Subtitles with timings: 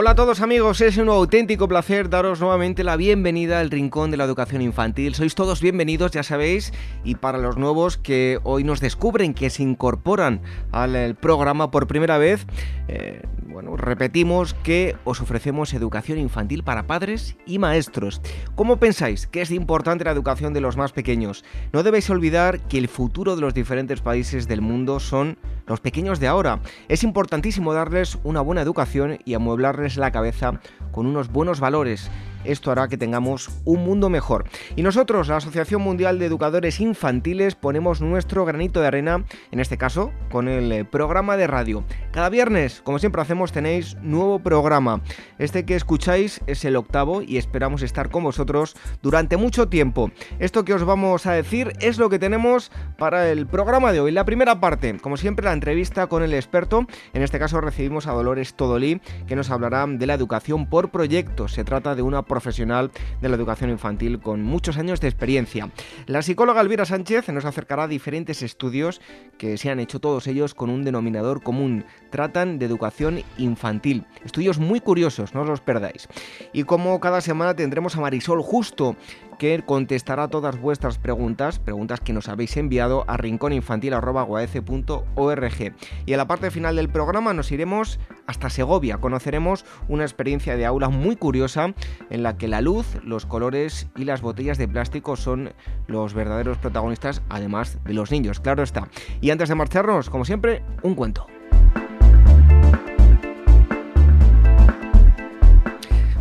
[0.00, 4.16] Hola a todos amigos, es un auténtico placer daros nuevamente la bienvenida al Rincón de
[4.16, 5.16] la Educación Infantil.
[5.16, 6.72] Sois todos bienvenidos, ya sabéis,
[7.02, 10.40] y para los nuevos que hoy nos descubren, que se incorporan
[10.70, 12.46] al programa por primera vez,
[12.86, 18.22] eh, bueno, repetimos que os ofrecemos educación infantil para padres y maestros.
[18.54, 21.44] ¿Cómo pensáis que es importante la educación de los más pequeños?
[21.72, 26.20] No debéis olvidar que el futuro de los diferentes países del mundo son los pequeños
[26.20, 26.60] de ahora.
[26.88, 30.60] Es importantísimo darles una buena educación y amueblarles la cabeza
[30.92, 32.10] con unos buenos valores
[32.44, 34.44] esto hará que tengamos un mundo mejor.
[34.76, 39.78] Y nosotros, la Asociación Mundial de Educadores Infantiles, ponemos nuestro granito de arena, en este
[39.78, 41.84] caso, con el eh, programa de radio.
[42.12, 45.02] Cada viernes, como siempre hacemos, tenéis nuevo programa.
[45.38, 50.10] Este que escucháis es el octavo y esperamos estar con vosotros durante mucho tiempo.
[50.38, 54.12] Esto que os vamos a decir es lo que tenemos para el programa de hoy.
[54.12, 56.86] La primera parte, como siempre, la entrevista con el experto.
[57.12, 61.52] En este caso recibimos a Dolores Todolí, que nos hablará de la educación por proyectos.
[61.52, 65.70] Se trata de una profesional de la educación infantil con muchos años de experiencia.
[66.06, 69.00] La psicóloga Elvira Sánchez nos acercará a diferentes estudios
[69.38, 71.84] que se han hecho todos ellos con un denominador común.
[72.10, 74.04] Tratan de educación infantil.
[74.24, 76.08] Estudios muy curiosos, no os los perdáis.
[76.52, 78.96] Y como cada semana tendremos a Marisol Justo,
[79.38, 85.74] que contestará todas vuestras preguntas, preguntas que nos habéis enviado a rincóninfantil.org.
[86.06, 88.98] Y en la parte final del programa nos iremos hasta Segovia.
[88.98, 91.74] Conoceremos una experiencia de aula muy curiosa
[92.10, 95.52] en la que la luz, los colores y las botellas de plástico son
[95.86, 98.88] los verdaderos protagonistas, además de los niños, claro está.
[99.20, 101.26] Y antes de marcharnos, como siempre, un cuento.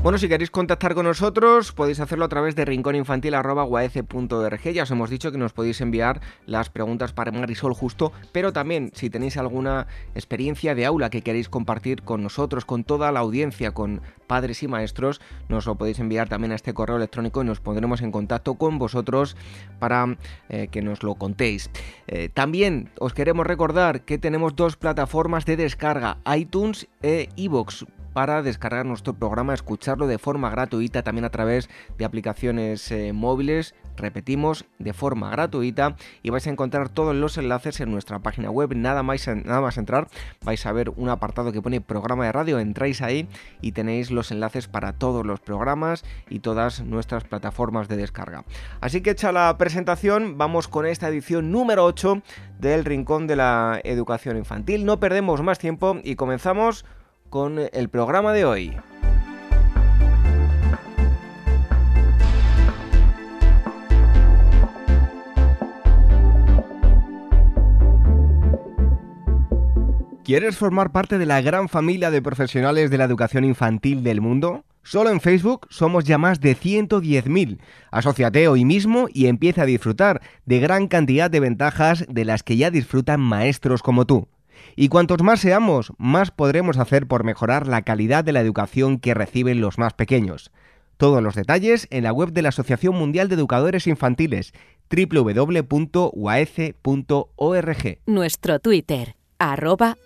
[0.08, 4.72] Bueno, si queréis contactar con nosotros, podéis hacerlo a través de rincóninfantil.org.
[4.72, 8.92] Ya os hemos dicho que nos podéis enviar las preguntas para Marisol justo, pero también
[8.94, 13.74] si tenéis alguna experiencia de aula que queréis compartir con nosotros, con toda la audiencia,
[13.74, 17.60] con padres y maestros, nos lo podéis enviar también a este correo electrónico y nos
[17.60, 19.36] pondremos en contacto con vosotros
[19.78, 20.16] para
[20.48, 21.70] eh, que nos lo contéis.
[22.08, 27.84] Eh, también os queremos recordar que tenemos dos plataformas de descarga, iTunes e iVoox
[28.18, 31.70] para descargar nuestro programa, escucharlo de forma gratuita también a través
[32.00, 33.76] de aplicaciones eh, móviles.
[33.96, 38.76] Repetimos, de forma gratuita y vais a encontrar todos los enlaces en nuestra página web.
[38.76, 40.08] Nada más, nada más entrar,
[40.44, 42.58] vais a ver un apartado que pone programa de radio.
[42.58, 43.30] Entráis ahí
[43.62, 48.46] y tenéis los enlaces para todos los programas y todas nuestras plataformas de descarga.
[48.82, 52.24] Así que hecha la presentación, vamos con esta edición número 8
[52.58, 54.86] del Rincón de la Educación Infantil.
[54.86, 56.84] No perdemos más tiempo y comenzamos
[57.30, 58.78] con el programa de hoy.
[70.28, 74.66] ¿Quieres formar parte de la gran familia de profesionales de la educación infantil del mundo?
[74.84, 77.60] Solo en Facebook somos ya más de 110.000.
[77.92, 82.58] Asociate hoy mismo y empieza a disfrutar de gran cantidad de ventajas de las que
[82.58, 84.28] ya disfrutan maestros como tú.
[84.76, 89.14] Y cuantos más seamos, más podremos hacer por mejorar la calidad de la educación que
[89.14, 90.52] reciben los más pequeños.
[90.98, 94.54] Todos los detalles en la web de la Asociación Mundial de Educadores Infantiles,
[94.90, 95.60] www.uaece.org.
[98.06, 99.98] Nuestro Twitter, arroba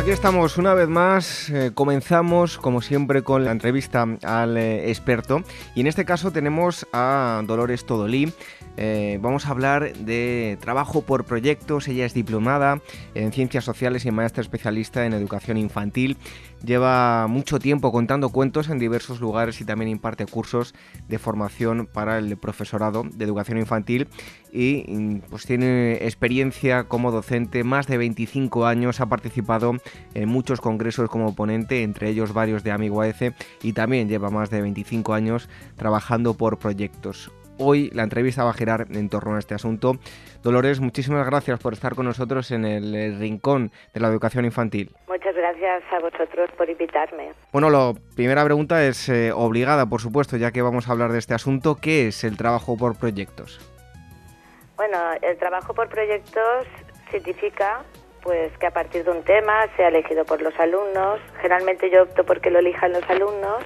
[0.00, 5.42] aquí estamos una vez más, eh, comenzamos como siempre con la entrevista al eh, experto
[5.74, 8.32] y en este caso tenemos a Dolores Todolí.
[8.76, 12.80] Eh, vamos a hablar de trabajo por proyectos, ella es diplomada
[13.14, 16.16] en ciencias sociales y maestra especialista en educación infantil.
[16.64, 20.74] Lleva mucho tiempo contando cuentos en diversos lugares y también imparte cursos
[21.08, 24.08] de formación para el profesorado de educación infantil
[24.52, 29.74] y mm, pues tiene experiencia como docente, más de 25 años, ha participado
[30.14, 34.50] en muchos congresos como ponente, entre ellos varios de Amigo AEC y también lleva más
[34.50, 37.30] de 25 años trabajando por proyectos.
[37.62, 39.96] Hoy la entrevista va a girar en torno a este asunto.
[40.42, 44.90] Dolores, muchísimas gracias por estar con nosotros en el rincón de la educación infantil.
[45.06, 47.34] Muchas gracias a vosotros por invitarme.
[47.52, 51.18] Bueno, la primera pregunta es eh, obligada, por supuesto, ya que vamos a hablar de
[51.18, 51.76] este asunto.
[51.78, 53.60] ¿Qué es el trabajo por proyectos?
[54.76, 56.66] Bueno, el trabajo por proyectos
[57.10, 57.84] significa
[58.22, 61.20] pues que a partir de un tema sea elegido por los alumnos.
[61.42, 63.64] Generalmente yo opto porque lo elijan los alumnos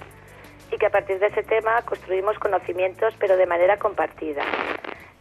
[0.74, 4.42] y que a partir de ese tema construimos conocimientos pero de manera compartida.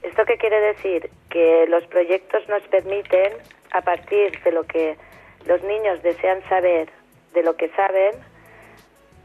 [0.01, 1.09] ¿Esto qué quiere decir?
[1.29, 3.33] Que los proyectos nos permiten,
[3.71, 4.97] a partir de lo que
[5.45, 6.89] los niños desean saber,
[7.33, 8.15] de lo que saben,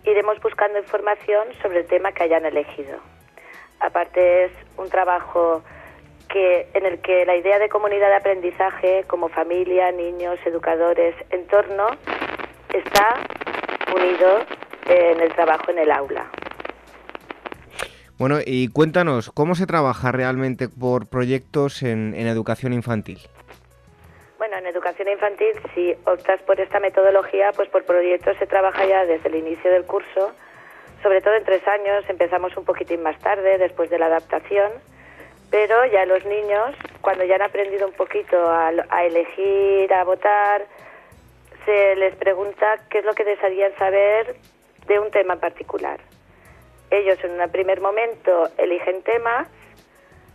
[0.05, 2.99] iremos buscando información sobre el tema que hayan elegido.
[3.81, 5.63] Aparte es un trabajo
[6.29, 11.89] que en el que la idea de comunidad de aprendizaje como familia, niños, educadores, entorno
[12.73, 13.19] está
[13.95, 14.45] unido
[14.89, 16.27] en el trabajo en el aula.
[18.19, 23.21] Bueno, y cuéntanos, ¿cómo se trabaja realmente por proyectos en, educación infantil?
[24.39, 29.07] Bueno, en educación infantil, si optas por esta metodología, pues por proyectos se trabaja ya
[29.07, 30.33] desde el inicio del curso,
[31.01, 34.73] sobre todo en tres años, empezamos un poquitín más tarde, después de la adaptación,
[35.51, 40.67] pero ya los niños, cuando ya han aprendido un poquito a, a elegir, a votar,
[41.65, 44.35] se les pregunta qué es lo que desearían saber
[44.89, 46.01] de un tema en particular.
[46.91, 49.47] Ellos en un primer momento eligen temas,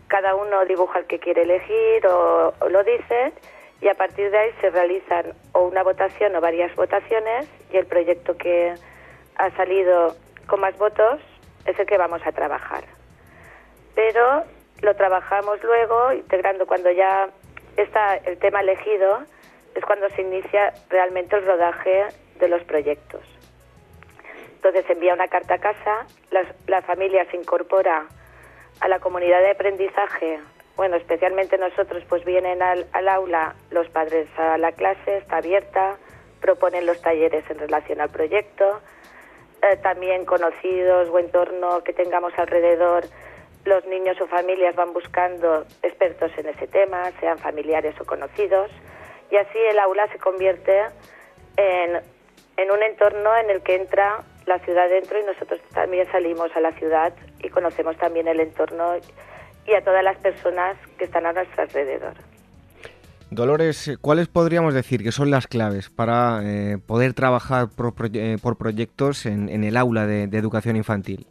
[0.08, 3.34] cada uno dibuja el que quiere elegir o, lo dice
[3.82, 7.88] y a partir de ahí se realizan o una votación o varias votaciones y el
[7.88, 8.76] proyecto que
[9.36, 10.16] ha salido
[10.48, 11.20] con más votos
[11.66, 12.84] es el que vamos a trabajar.
[13.96, 14.44] Pero
[14.82, 17.30] lo trabajamos luego integrando cuando ya
[17.76, 19.24] está el tema elegido,
[19.74, 22.06] es cuando se inicia realmente el rodaje
[22.40, 23.33] de los proyectos.
[24.64, 26.08] Entonces envía una carta a casa,
[26.68, 28.08] la, familia se incorpora
[28.80, 30.40] a la comunidad de aprendizaje,
[30.78, 35.98] bueno, especialmente nosotros, pues vienen al, aula los padres a la clase, está abierta,
[36.40, 38.80] proponen los talleres en relación al proyecto,
[39.64, 43.04] eh, también conocidos o entorno que tengamos alrededor,
[43.66, 48.72] los niños o familias van buscando expertos en ese tema, sean familiares o conocidos,
[49.30, 50.84] y así el aula se convierte
[51.58, 52.02] en,
[52.56, 56.60] en un entorno en el que entra la ciudad dentro y nosotros también salimos a
[56.60, 58.96] la ciudad y conocemos también el entorno
[59.66, 62.14] y a todas las personas que están a nuestro alrededor.
[63.30, 69.26] Dolores, ¿cuáles podríamos decir que son las claves para eh, poder trabajar por, eh, proyectos
[69.26, 71.26] en, el aula de, educación infantil?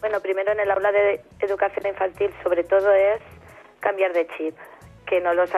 [0.00, 3.20] Bueno, primero en el aula de educación infantil sobre todo es
[3.80, 4.54] cambiar de chip,
[5.06, 5.50] que, no los,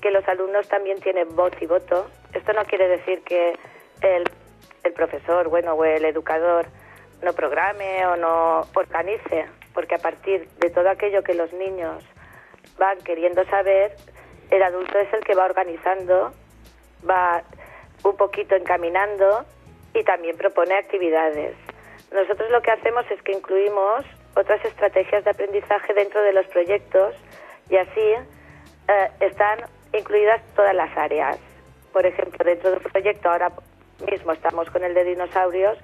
[0.00, 2.06] que los alumnos también tienen voz y voto.
[2.34, 3.54] Esto no quiere decir que
[4.02, 4.24] el
[4.84, 6.66] el profesor, bueno, o el educador
[7.22, 12.04] no programe o no organice, porque a partir de todo aquello que los niños
[12.78, 13.96] van queriendo saber,
[14.50, 16.32] el adulto es el que va organizando,
[17.08, 17.42] va
[18.04, 19.44] un poquito encaminando
[19.94, 21.56] y también propone actividades.
[22.12, 24.04] Nosotros lo que hacemos es que incluimos
[24.34, 27.14] otras estrategias de aprendizaje dentro de los proyectos
[27.70, 28.00] y así
[28.88, 29.60] eh, están
[29.92, 31.38] incluidas todas las áreas.
[31.92, 33.52] Por ejemplo, dentro del proyecto ahora
[34.10, 35.78] mismo estamos con el de dinosaurios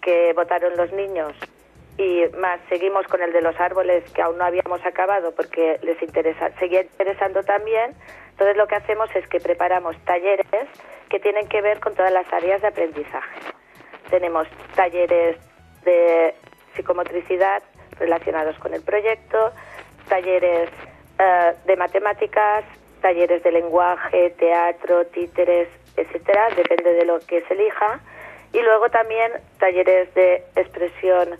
[0.00, 1.32] que votaron los niños
[1.96, 6.00] y más seguimos con el de los árboles que aún no habíamos acabado porque les
[6.02, 7.94] interesa, seguía interesando también.
[8.30, 10.46] Entonces lo que hacemos es que preparamos talleres
[11.08, 13.40] que tienen que ver con todas las áreas de aprendizaje.
[14.10, 15.36] Tenemos talleres
[15.84, 16.34] de
[16.74, 17.62] psicomotricidad
[17.98, 19.52] relacionados con el proyecto,
[20.08, 20.68] talleres
[21.18, 22.64] eh, de matemáticas,
[23.00, 28.00] talleres de lenguaje, teatro, títeres, etcétera, depende de lo que se elija.
[28.52, 31.38] Y luego también talleres de expresión,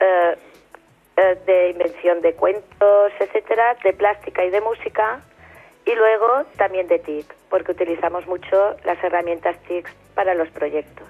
[0.00, 0.36] eh,
[1.16, 5.20] eh, de invención de cuentos, etcétera, de plástica y de música.
[5.84, 11.08] Y luego también de TIC, porque utilizamos mucho las herramientas TIC para los proyectos,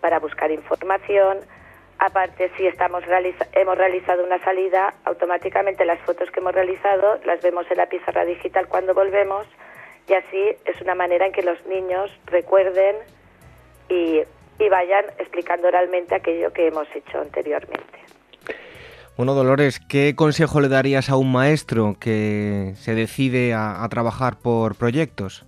[0.00, 1.38] para buscar información.
[1.98, 3.04] Aparte, si estamos
[3.52, 8.24] hemos realizado una salida, automáticamente las fotos que hemos realizado las vemos en la pizarra
[8.24, 9.46] digital cuando volvemos
[10.08, 12.96] y así es una manera en que los niños recuerden
[13.88, 14.22] y,
[14.70, 17.98] vayan explicando oralmente aquello que hemos hecho anteriormente.
[19.16, 24.74] Bueno, Dolores, ¿qué consejo le darías a un maestro que se decide a, trabajar por
[24.76, 25.44] proyectos?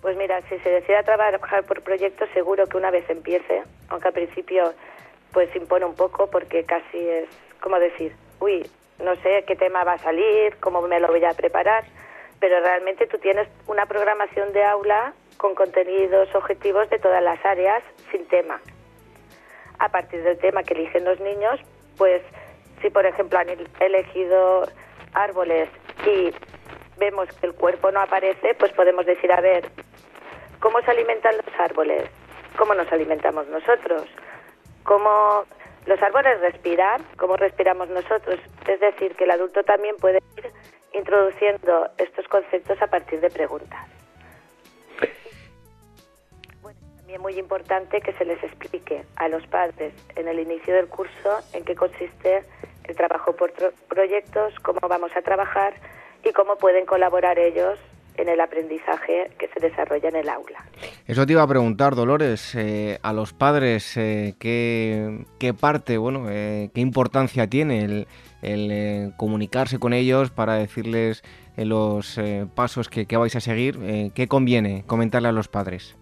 [0.00, 4.08] Pues mira, si se decide a trabajar por proyectos, seguro que una vez empiece, aunque
[4.08, 4.72] al principio
[5.32, 7.28] pues impone un poco porque casi es
[7.60, 8.64] como decir, uy,
[9.04, 11.84] no sé qué tema va a salir, cómo me lo voy a preparar,
[12.40, 17.82] pero realmente tú tienes una programación de aula con contenidos objetivos de todas las áreas
[18.10, 18.60] sin tema.
[19.78, 21.60] A partir del tema que eligen los niños,
[21.96, 22.22] pues
[22.80, 23.48] si por ejemplo han
[23.80, 24.66] elegido
[25.12, 25.68] árboles
[26.06, 26.32] y
[26.98, 29.70] vemos que el cuerpo no aparece, pues podemos decir, a ver,
[30.60, 32.10] ¿cómo se alimentan los árboles?
[32.56, 34.04] ¿Cómo nos alimentamos nosotros?
[34.82, 35.44] ¿Cómo
[35.86, 37.02] los árboles respiran?
[37.16, 38.38] ¿Cómo respiramos nosotros?
[38.66, 40.50] Es decir, que el adulto también puede ir
[40.94, 43.80] introduciendo estos conceptos a partir de preguntas.
[46.96, 51.40] también muy importante que se les explique a los padres en el inicio del curso
[51.52, 52.44] en qué consiste
[52.84, 53.52] el trabajo por
[53.88, 55.74] proyectos, cómo vamos a trabajar
[56.24, 57.78] y cómo pueden colaborar ellos
[58.16, 60.64] en el aprendizaje que se desarrolla en el aula.
[61.06, 66.70] Eso te iba a preguntar, Dolores, eh, a los padres, eh, ¿qué, parte, bueno, eh,
[66.74, 68.06] qué importancia tiene el,
[69.16, 71.22] comunicarse con ellos para decirles
[71.56, 72.18] los
[72.54, 74.12] pasos que, vais a seguir?
[74.14, 75.96] ¿Qué conviene comentarle a los padres?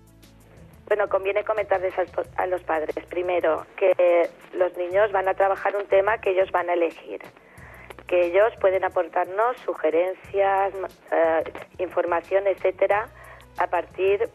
[0.86, 1.94] Bueno, conviene comentarles
[2.36, 6.70] a los padres, primero, que los niños van a trabajar un tema que ellos van
[6.70, 7.20] a elegir
[8.08, 10.72] que ellos pueden aportarnos sugerencias,
[11.12, 11.44] eh,
[11.78, 13.08] información, etcétera,
[13.58, 14.28] a partir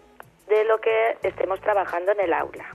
[0.47, 2.65] de lo que estemos trabajando en el aula.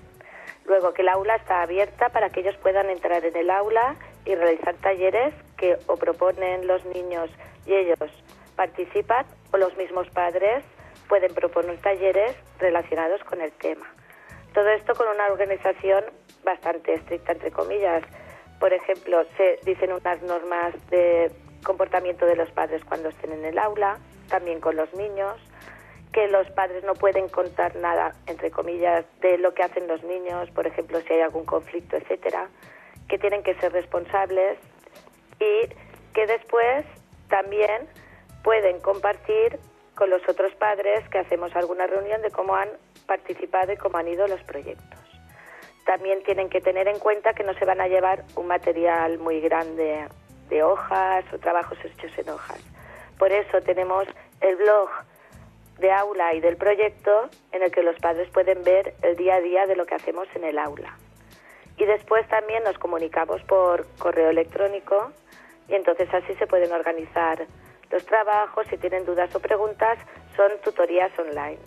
[0.66, 3.94] Luego, que el aula está abierta para que ellos puedan entrar en el aula
[4.25, 7.30] y realizar talleres que o proponen los niños
[7.66, 7.98] y ellos
[8.56, 10.64] participan o los mismos padres
[11.08, 13.87] pueden proponer talleres relacionados con el tema.
[14.52, 16.04] Todo esto con una organización
[16.44, 18.02] bastante estricta, entre comillas,
[18.60, 21.30] por ejemplo, se dicen unas normas de
[21.64, 23.98] comportamiento de los padres cuando estén en el aula,
[24.28, 25.37] también con los niños,
[26.12, 30.50] que los padres no pueden contar nada, entre comillas, de lo que hacen los niños,
[30.50, 32.48] por ejemplo, si hay algún conflicto, etcétera,
[33.08, 34.58] que tienen que ser responsables
[35.40, 35.68] y
[36.12, 36.84] que después
[37.28, 37.88] también
[38.42, 39.58] pueden compartir
[39.94, 42.68] con los otros padres que hacemos alguna reunión de cómo han
[43.06, 44.98] participado y cómo han ido los proyectos
[45.88, 49.40] también tienen que tener en cuenta que no se van a llevar un material muy
[49.40, 50.06] grande
[50.50, 52.60] de hojas o trabajos hechos en hojas.
[53.18, 54.06] Por eso tenemos
[54.42, 54.90] el blog
[55.78, 59.40] de aula y del proyecto en el que los padres pueden ver el día a
[59.40, 60.94] día de lo que hacemos en el aula.
[61.78, 65.12] Y después también nos comunicamos por correo electrónico
[65.68, 67.47] y entonces así se pueden organizar
[67.90, 68.66] los trabajos.
[68.68, 69.99] Si tienen dudas o preguntas,
[70.37, 71.58] son tutorías online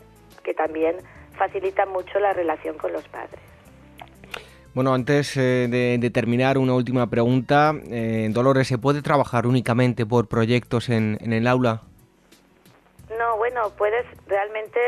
[0.44, 0.98] que también
[1.38, 3.40] facilitan mucho la relación con los padres.
[4.74, 7.74] Bueno, antes eh, de, terminar, una última pregunta.
[7.90, 11.82] Eh, Dolores, ¿se puede trabajar únicamente por proyectos en, el aula?
[13.18, 14.80] No, bueno, puedes realmente.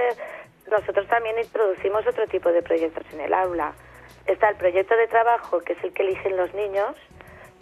[0.72, 3.74] Nosotros también introducimos otro tipo de proyectos en el aula.
[4.28, 6.96] Está el proyecto de trabajo, que es el que eligen los niños,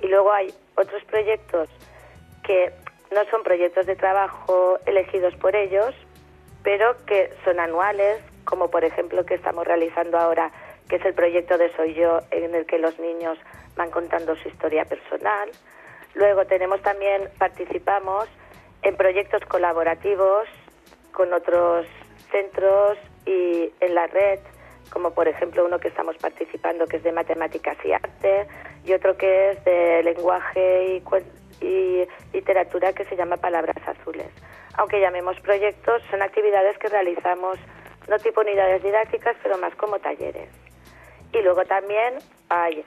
[0.02, 1.70] y luego hay otros proyectos
[2.44, 2.72] que
[3.12, 5.94] no son proyectos de trabajo elegidos por ellos,
[6.64, 10.52] pero que son anuales, como por ejemplo que estamos realizando ahora
[10.88, 13.38] que es el proyecto de Soy Yo, en el que los niños
[13.76, 15.50] van contando su historia personal.
[16.14, 18.28] Luego tenemos también, participamos
[18.82, 20.48] en proyectos colaborativos
[21.14, 21.86] con otros
[22.32, 24.40] centros y en la red,
[24.92, 28.48] como por ejemplo uno que estamos participando que es de matemáticas y arte
[28.86, 31.02] y otro que es de lenguaje
[31.62, 34.32] y, literatura que se llama Palabras Azules.
[34.76, 37.60] Aunque llamemos proyectos, son actividades que realizamos
[38.10, 40.50] no tipo unidades didácticas, pero más como talleres.
[41.34, 42.18] Y luego también
[42.50, 42.84] hay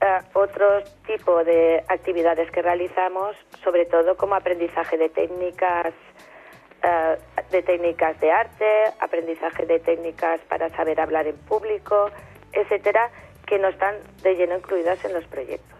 [0.00, 5.92] eh, otro tipo de actividades que realizamos, sobre todo como aprendizaje de técnicas,
[6.82, 7.18] eh,
[7.50, 12.10] de técnicas de arte, aprendizaje de técnicas para saber hablar en público,
[12.52, 13.10] etcétera,
[13.46, 15.78] que no están de lleno incluidas en los proyectos.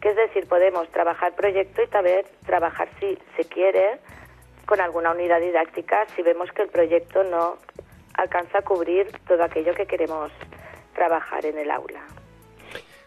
[0.00, 3.98] Que es decir, podemos trabajar proyecto y también trabajar si se quiere
[4.66, 7.56] con alguna unidad didáctica si vemos que el proyecto no
[8.14, 10.30] alcanza a cubrir todo aquello que queremos
[10.94, 12.19] trabajar en el aula.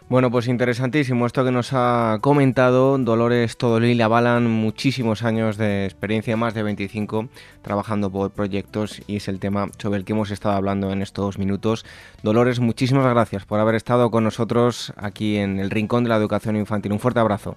[0.10, 3.96] Bueno, pues interesantísimo esto que nos ha comentado Dolores Todolí.
[3.96, 7.30] Le avalan muchísimos años de experiencia, más de 25,
[7.62, 11.40] trabajando por proyectos y es el tema sobre el que hemos estado hablando en estos
[11.40, 11.86] minutos.
[12.22, 16.58] Dolores, muchísimas gracias por haber estado con nosotros aquí en el Rincón de la Educación
[16.58, 16.92] Infantil.
[16.92, 17.56] Un fuerte abrazo.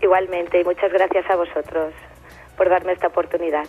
[0.00, 1.92] Igualmente, y muchas gracias a vosotros
[2.56, 3.66] por darme esta oportunidad.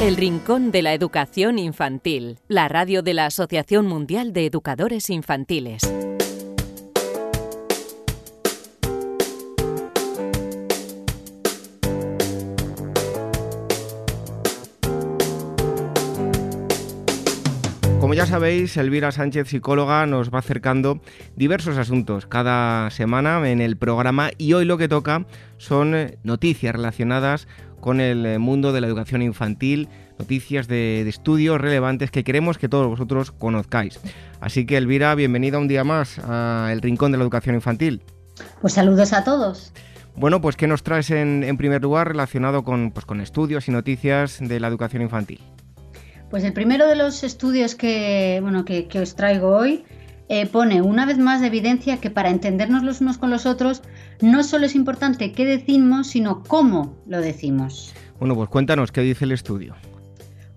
[0.00, 5.82] El Rincón de la Educación Infantil, la radio de la Asociación Mundial de Educadores Infantiles.
[18.00, 21.00] Como ya sabéis, Elvira Sánchez, psicóloga, nos va acercando
[21.36, 25.26] diversos asuntos cada semana en el programa y hoy lo que toca
[25.58, 27.46] son eh, noticias relacionadas
[28.00, 32.86] el eh, mundo de la educación infantil, noticias de, estudios relevantes que queremos que todos
[32.86, 33.98] vosotros conozcáis.
[34.40, 38.02] Así que Elvira, bienvenida un día más a El Rincón de la Educación Infantil.
[38.60, 39.72] Pues saludos a todos.
[40.16, 44.38] Bueno, pues ¿qué nos traes en, primer lugar relacionado con, pues, con estudios y noticias
[44.40, 45.40] de la educación infantil?
[46.30, 49.84] Pues el primero de los estudios que, bueno, que, os traigo hoy
[50.28, 53.82] eh, pone una vez más de evidencia que para entendernos los unos con los otros
[54.20, 57.94] no solo es importante qué decimos, sino cómo lo decimos.
[58.18, 59.74] Bueno, pues cuéntanos qué dice el estudio.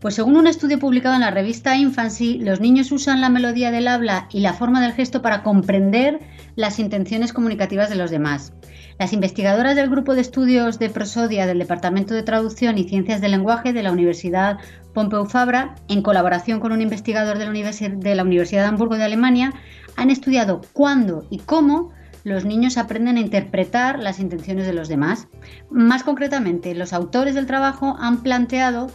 [0.03, 3.87] Pues según un estudio publicado en la revista Infancy, los niños usan la melodía del
[3.87, 6.19] habla y la forma del gesto para comprender
[6.57, 8.51] las intenciones comunicativas de los demás.
[8.99, 13.31] Las investigadoras del grupo de estudios de prosodia del Departamento de Traducción y Ciencias del
[13.31, 14.57] Lenguaje de la Universidad
[14.93, 19.03] Pompeu Fabra, en colaboración con un investigador de la, de la Universidad de Hamburgo de
[19.05, 19.53] Alemania,
[19.95, 21.91] han estudiado cuándo y cómo
[22.23, 25.27] los niños aprenden a interpretar las intenciones de los demás.
[25.69, 28.89] Más concretamente, los autores del trabajo han planteado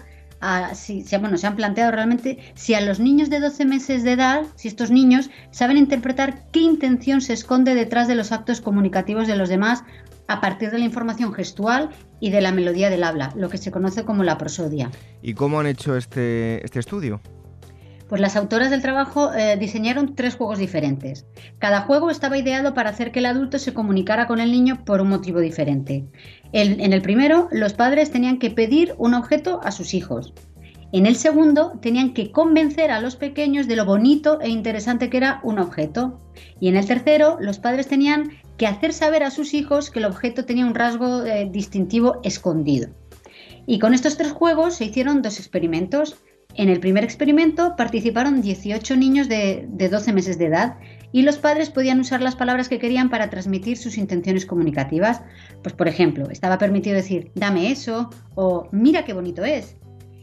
[0.74, 4.42] si, bueno, se han planteado realmente si a los niños de 12 meses de edad,
[4.54, 9.36] si estos niños saben interpretar qué intención se esconde detrás de los actos comunicativos de
[9.36, 9.82] los demás
[10.28, 13.70] a partir de la información gestual y de la melodía del habla, lo que se
[13.70, 14.90] conoce como la prosodia.
[15.22, 17.20] ¿Y cómo han hecho este, este estudio?
[18.08, 21.26] Pues las autoras del trabajo eh, diseñaron tres juegos diferentes.
[21.58, 25.00] Cada juego estaba ideado para hacer que el adulto se comunicara con el niño por
[25.00, 26.06] un motivo diferente.
[26.52, 30.32] en el primero, los padres tenían que pedir un objeto a sus hijos.
[30.90, 35.18] En el segundo, tenían que convencer a los pequeños de lo bonito e interesante que
[35.18, 36.18] era un objeto.
[36.60, 40.06] Y en el tercero, los padres tenían que hacer saber a sus hijos que el
[40.06, 42.88] objeto tenía un rasgo eh, distintivo escondido.
[43.66, 46.16] Y con estos tres juegos se hicieron dos experimentos.
[46.54, 50.76] En el primer experimento participaron 18 niños de, 12 meses de edad
[51.12, 55.22] y los padres podían usar las palabras que querían para transmitir sus intenciones comunicativas.
[55.62, 59.76] Pues por ejemplo, estaba permitido decir dame eso o mira qué bonito es.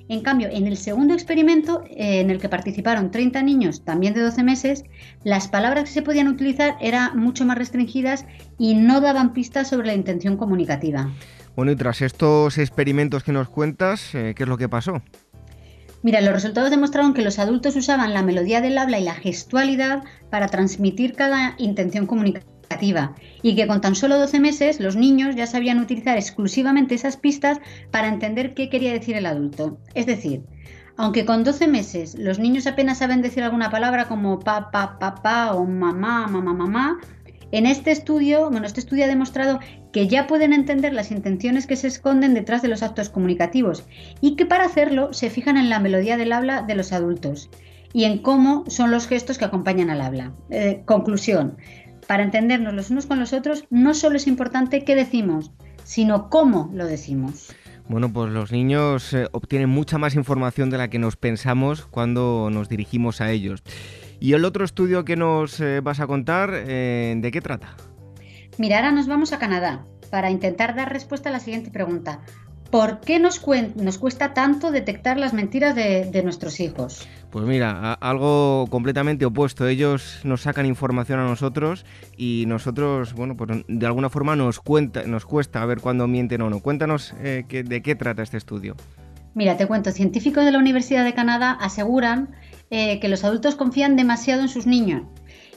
[0.08, 4.22] En cambio, en el segundo experimento, eh, en el que participaron 30 niños también de
[4.22, 4.84] 12 meses,
[5.24, 8.26] las palabras que se podían utilizar eran mucho más restringidas
[8.60, 11.10] y no daban pistas sobre la intención comunicativa.
[11.56, 15.02] Bueno, y tras estos experimentos que nos cuentas, eh, ¿qué es lo que pasó?
[16.06, 20.04] Mira, los resultados demostraron que los adultos usaban la melodía del habla y la gestualidad
[20.30, 25.48] para transmitir cada intención comunicativa y que con tan solo 12 meses los niños ya
[25.48, 27.60] sabían utilizar exclusivamente esas pistas
[27.90, 29.80] para entender qué quería decir el adulto.
[29.96, 30.44] Es decir,
[30.96, 35.16] aunque con 12 meses los niños apenas saben decir alguna palabra como pa, pa, pa,
[35.16, 37.00] pa o mamá, mamá, mamá,
[37.52, 39.60] en este estudio, bueno, este estudio ha demostrado
[39.96, 43.86] que ya pueden entender las intenciones que se esconden detrás de los actos comunicativos
[44.20, 47.50] y que para hacerlo se fijan en la melodía del habla de los adultos
[47.94, 50.34] y en cómo son los gestos que acompañan al habla.
[50.50, 51.56] Eh, conclusión,
[52.08, 55.54] para entendernos los unos con los otros no solo es importante qué decimos,
[55.86, 57.56] sino cómo lo decimos.
[57.88, 62.50] Bueno, pues los niños eh, obtienen mucha más información de la que nos pensamos cuando
[62.52, 63.64] nos dirigimos a ellos.
[64.20, 67.78] ¿Y el otro estudio que nos eh, vas a contar, de qué trata?
[68.58, 72.22] Mira, ahora nos vamos a Canadá para intentar dar respuesta a la siguiente pregunta.
[72.72, 73.42] ¿Por qué nos,
[73.76, 77.08] nos cuesta tanto detectar las mentiras de, nuestros hijos?
[77.32, 79.68] Pues mira, algo completamente opuesto.
[79.68, 81.86] Ellos nos sacan información a nosotros
[82.18, 86.50] y nosotros, bueno, pues de alguna forma nos, cuenta, nos cuesta ver cuándo mienten o
[86.50, 86.60] no.
[86.62, 88.76] Cuéntanos eh, de qué trata este estudio.
[89.36, 92.36] Mira, te cuento, científicos de la Universidad de Canadá aseguran
[92.72, 95.04] eh, que los adultos confían demasiado en sus niños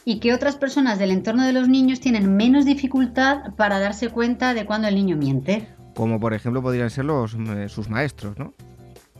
[0.08, 4.54] y que otras personas del entorno de los niños tienen menos dificultad para darse cuenta
[4.54, 5.68] de cuando el niño miente.
[5.94, 8.54] Como por ejemplo podrían ser los, eh, sus maestros, ¿no?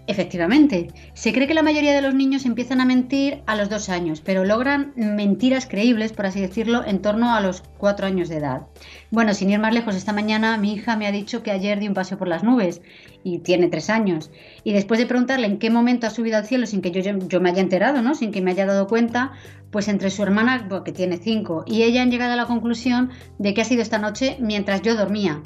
[0.09, 3.90] Efectivamente, se cree que la mayoría de los niños empiezan a mentir a los dos
[3.90, 8.38] años, pero logran mentiras creíbles, por así decirlo, en torno a los cuatro años de
[8.38, 8.62] edad.
[9.11, 11.90] Bueno, sin ir más lejos, esta mañana mi hija me ha dicho que ayer dio
[11.90, 12.81] un paseo por las nubes
[13.23, 14.31] y tiene tres años.
[14.64, 17.40] Y después de preguntarle en qué momento ha subido al cielo sin que yo, yo,
[17.42, 18.14] me haya enterado, ¿no?
[18.14, 19.33] sin que me haya dado cuenta,
[19.71, 23.53] pues entre su hermana, que tiene cinco, y ella han llegado a la conclusión de
[23.53, 25.42] que ha sido esta noche mientras yo dormía.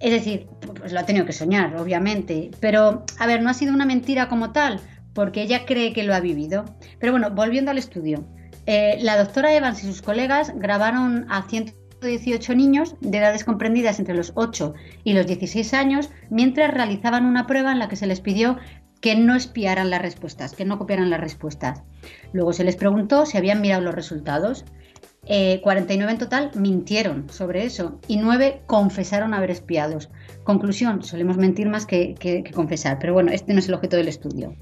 [0.00, 0.46] Es decir,
[0.78, 2.50] pues lo ha tenido que soñar, obviamente.
[2.60, 4.80] Pero, a ver, no ha sido una mentira como tal,
[5.14, 6.64] porque ella cree que lo ha vivido.
[6.98, 8.24] Pero bueno, volviendo al estudio.
[8.66, 14.14] Eh, la doctora Evans y sus colegas grabaron a 118 niños de edades comprendidas entre
[14.14, 18.20] los 8 y los 16 años mientras realizaban una prueba en la que se les
[18.20, 18.58] pidió
[19.00, 21.82] que no espiaran las respuestas, que no copiaran las respuestas.
[22.32, 24.64] Luego se les preguntó si habían mirado los resultados
[25.26, 30.08] 49 eh, en total mintieron sobre eso y 9 confesaron haber espiados.
[30.44, 34.54] Conclusión, solemos mentir más que, confesar, pero bueno, este no es el objeto del estudio.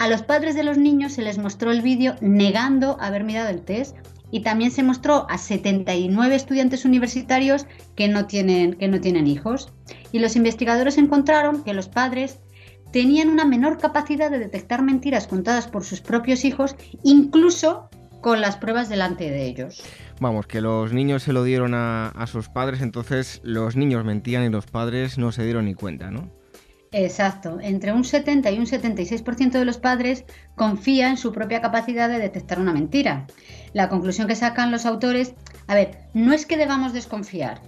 [0.00, 3.62] A los padres de los niños se les mostró el vídeo negando haber mirado el
[3.62, 3.96] test
[4.32, 9.72] y también se mostró a 79 estudiantes universitarios que no tienen, que no tienen hijos.
[10.10, 12.40] Y los investigadores encontraron que los padres
[12.92, 17.88] tenían una menor capacidad de detectar mentiras contadas por sus propios hijos, incluso
[18.22, 19.82] con las pruebas delante de ellos.
[20.20, 24.48] Vamos, que los niños se lo dieron a, sus padres, entonces los niños mentían y
[24.48, 26.30] los padres no se dieron ni cuenta, ¿no?
[26.92, 32.08] Exacto, entre un 70 y un 76% de los padres confía en su propia capacidad
[32.08, 33.26] de detectar una mentira.
[33.72, 35.34] La conclusión que sacan los autores,
[35.66, 37.60] a ver, no es que debamos desconfiar,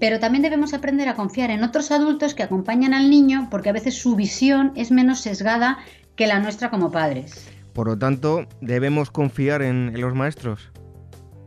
[0.00, 3.72] Pero también debemos aprender a confiar en otros adultos que acompañan al niño porque a
[3.72, 5.78] veces su visión es menos sesgada
[6.14, 7.50] que la nuestra como padres.
[7.72, 10.70] Por lo tanto, ¿debemos confiar en, los maestros?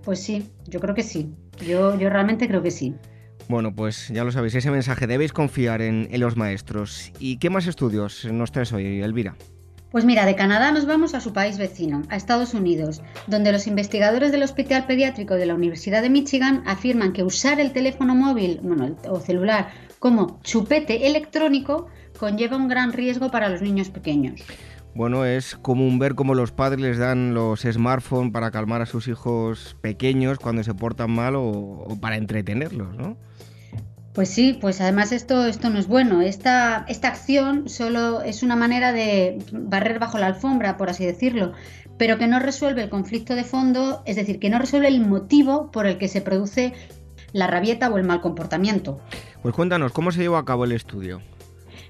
[0.04, 1.34] Pues sí, yo creo que sí.
[1.66, 2.96] Yo, yo realmente creo que sí.
[3.48, 7.12] Bueno, pues ya lo sabéis, ese mensaje, debéis confiar en, en los maestros.
[7.20, 9.36] ¿Y qué más estudios nos traes hoy, Elvira?
[9.92, 13.68] Pues mira, de Canadá nos vamos a su país vecino, a Estados Unidos, donde los
[13.68, 18.62] investigadores del Hospital Pediátrico de la Universidad de Michigan afirman que usar el teléfono móvil
[18.64, 24.40] bueno, o celular como chupete electrónico conlleva un gran riesgo para los niños pequeños.
[24.94, 29.08] Bueno, es común ver cómo los padres les dan los smartphones para calmar a sus
[29.08, 33.18] hijos pequeños cuando se portan mal o, o para entretenerlos, ¿no?
[34.14, 36.22] Pues sí, pues además esto, esto no es bueno.
[36.22, 41.54] Esta, esta acción solo es una manera de barrer bajo la alfombra, por así decirlo,
[41.98, 45.72] pero que no resuelve el conflicto de fondo, es decir, que no resuelve el motivo
[45.72, 46.74] por el que se produce
[47.32, 49.00] la rabieta o el mal comportamiento.
[49.42, 51.22] Pues cuéntanos, ¿cómo se llevó a cabo el estudio?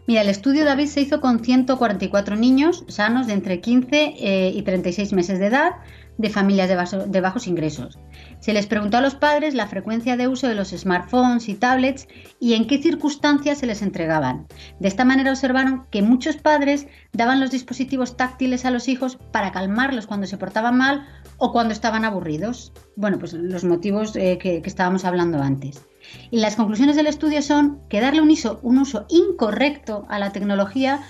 [0.08, 4.62] Mira, el estudio David se hizo con 144 niños sanos de entre 15 eh, y
[4.64, 5.74] 36 meses de edad
[6.18, 7.98] de familias de, bajos ingresos.
[8.40, 12.08] Se les preguntó a los padres la frecuencia de uso de los smartphones y tablets
[12.40, 14.48] y en qué circunstancias se les entregaban.
[14.80, 19.52] De esta manera observaron que muchos padres daban los dispositivos táctiles a los hijos para
[19.52, 22.72] calmarlos cuando se portaban mal o cuando estaban aburridos.
[22.96, 25.82] Bueno, pues los motivos eh, que, que estábamos hablando antes.
[26.30, 31.02] Y las conclusiones del estudio son que darle un uso, incorrecto a la tecnología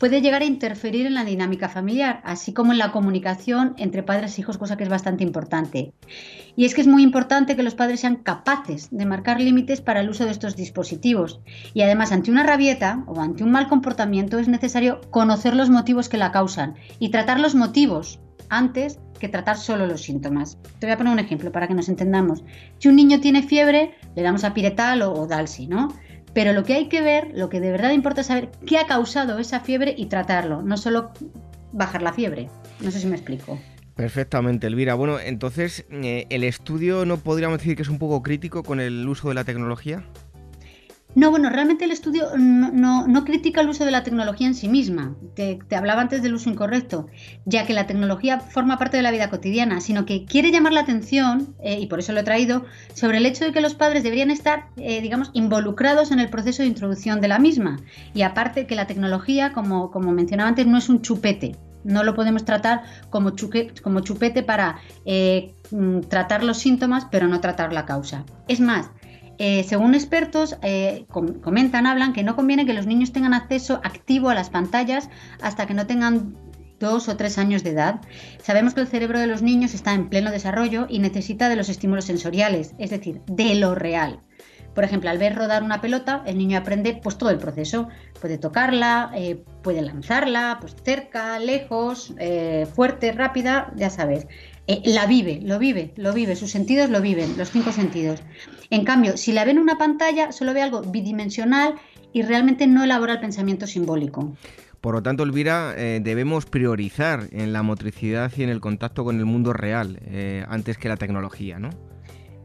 [0.00, 4.36] puede llegar a interferir en la dinámica familiar, así como en la comunicación entre padres
[4.36, 5.92] e hijos, cosa que es bastante importante.
[6.56, 10.00] Y es que es muy importante que los padres sean capaces de marcar límites para
[10.00, 11.40] el uso de estos dispositivos.
[11.74, 16.08] Y además, ante una rabieta o ante un mal comportamiento es necesario conocer los motivos
[16.08, 20.58] que la causan y tratar los motivos antes que tratar solo los síntomas.
[20.80, 22.42] Te voy a poner un ejemplo para que nos entendamos.
[22.78, 25.94] Si un niño tiene fiebre, le damos a piretal o, o dalsi, ¿no?
[26.34, 28.86] Pero lo que hay que ver, lo que de verdad importa es saber qué ha
[28.86, 31.12] causado esa fiebre y tratarlo, no solo
[31.72, 32.48] bajar la fiebre.
[32.80, 33.58] No sé si me explico.
[33.94, 34.94] Perfectamente, Elvira.
[34.94, 39.06] Bueno, entonces, eh, ¿el estudio no podríamos decir que es un poco crítico con el
[39.06, 40.04] uso de la tecnología?
[41.16, 45.16] No, bueno, realmente el estudio no, critica el uso de la tecnología en sí misma.
[45.34, 47.08] Te, hablaba antes del uso incorrecto,
[47.44, 50.82] ya que la tecnología forma parte de la vida cotidiana, sino que quiere llamar la
[50.82, 54.04] atención, eh, y por eso lo he traído, sobre el hecho de que los padres
[54.04, 57.80] deberían estar, eh, digamos, involucrados en el proceso de introducción de la misma.
[58.14, 61.56] Y aparte que la tecnología, como, mencionaba antes, no es un chupete.
[61.82, 63.32] No lo podemos tratar como,
[63.82, 68.24] como chupete para eh, mm, tratar los síntomas, pero no tratar la causa.
[68.48, 68.90] Es más,
[69.42, 74.28] eh, según expertos, eh, comentan, hablan que no conviene que los niños tengan acceso activo
[74.28, 75.08] a las pantallas
[75.40, 76.36] hasta que no tengan
[76.78, 78.02] dos o tres años de edad.
[78.42, 81.70] Sabemos que el cerebro de los niños está en pleno desarrollo y necesita de los
[81.70, 84.20] estímulos sensoriales, es decir, de lo real.
[84.74, 87.88] Por ejemplo, al ver rodar una pelota, el niño aprende pues todo el proceso.
[88.20, 92.14] Puede tocarla, eh, puede lanzarla, pues cerca, lejos,
[92.74, 94.26] fuerte, rápida, ya sabes.
[94.70, 98.22] Eh, la vive, lo vive, lo vive, sus sentidos lo viven, los cinco sentidos.
[98.70, 101.74] En cambio, si la ve en una pantalla, solo ve algo bidimensional
[102.12, 104.32] y realmente no elabora el pensamiento simbólico.
[104.80, 109.18] Por lo tanto, Elvira, eh, debemos priorizar en la motricidad y en el contacto con
[109.18, 111.70] el mundo real eh, antes que la tecnología, ¿no?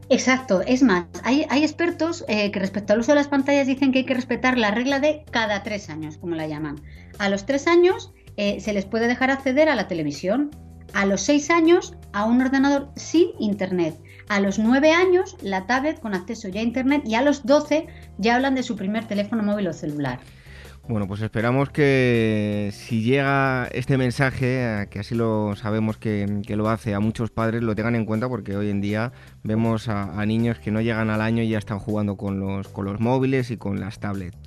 [0.08, 4.04] Exacto, es más, hay, expertos que respecto al uso de las pantallas dicen que hay
[4.04, 6.80] que respetar la regla de cada tres años, como la llaman.
[7.18, 10.50] A los tres años se les puede dejar acceder a la televisión,
[10.96, 13.94] a los 6 años a un ordenador sin Internet.
[14.28, 17.88] A los 9 años la tablet con acceso ya a Internet y a los 12
[18.16, 20.18] ya hablan de su primer teléfono móvil o celular.
[20.88, 26.94] Bueno, pues esperamos que si llega este mensaje, que así lo sabemos que, lo hace,
[26.94, 30.70] a muchos padres lo tengan en cuenta porque hoy en día vemos a, niños que
[30.70, 34.38] no llegan al año y ya están jugando con los móviles y con las tablets.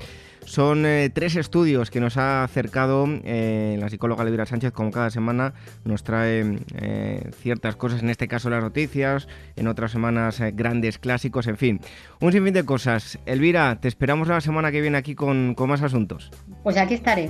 [0.45, 5.09] Son eh, tres estudios que nos ha acercado eh, la psicóloga Elvira Sánchez, como cada
[5.09, 10.97] semana nos trae eh, ciertas cosas, en este caso las noticias, en otras semanas grandes
[10.97, 11.81] clásicos, en fin,
[12.19, 13.19] un sinfín de cosas.
[13.25, 16.31] Elvira, te esperamos la semana que viene aquí con, con más asuntos.
[16.63, 17.29] Pues aquí estaré.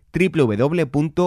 [0.13, 1.21] www.uaece.org.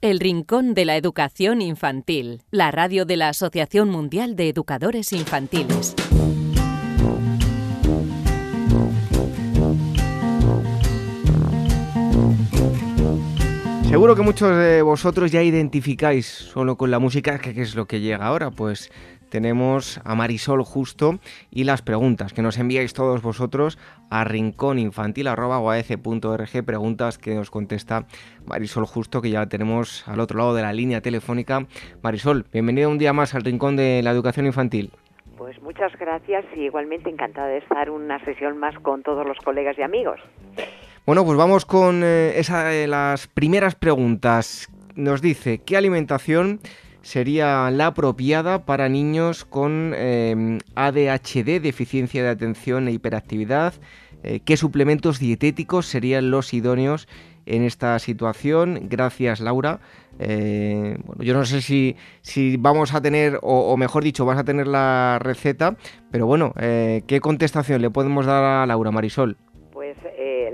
[0.00, 5.94] El Rincón de la Educación Infantil, la radio de la Asociación Mundial de Educadores Infantiles.
[13.92, 18.00] Seguro que muchos de vosotros ya identificáis solo con la música qué es lo que
[18.00, 18.90] llega ahora, pues
[19.32, 21.18] tenemos a Marisol Justo
[21.50, 23.78] y las preguntas que nos enviáis todos vosotros
[24.10, 28.04] a rincóninfantil.org, preguntas que nos contesta
[28.44, 31.66] Marisol Justo, que ya la tenemos al otro lado de la línea telefónica.
[32.02, 34.90] Marisol, bienvenida un día más al Rincón de la Educación Infantil.
[35.38, 39.78] Pues muchas gracias y igualmente encantada de estar una sesión más con todos los colegas
[39.78, 40.20] y amigos.
[41.06, 44.68] Bueno, pues vamos con eh, esa, eh, las primeras preguntas.
[44.94, 46.60] Nos dice, ¿qué alimentación
[47.02, 53.74] sería la apropiada para niños con eh, ADHD, deficiencia de atención e hiperactividad?
[54.44, 57.08] ¿Qué suplementos dietéticos serían los idóneos
[57.44, 58.86] en esta situación?
[58.88, 59.80] Gracias, Laura.
[60.16, 64.44] bueno, yo no sé si, si vamos a tener, o, o, mejor dicho, vas a
[64.44, 65.76] tener la receta,
[66.12, 69.36] pero bueno, ¿qué contestación le podemos dar a Laura Marisol?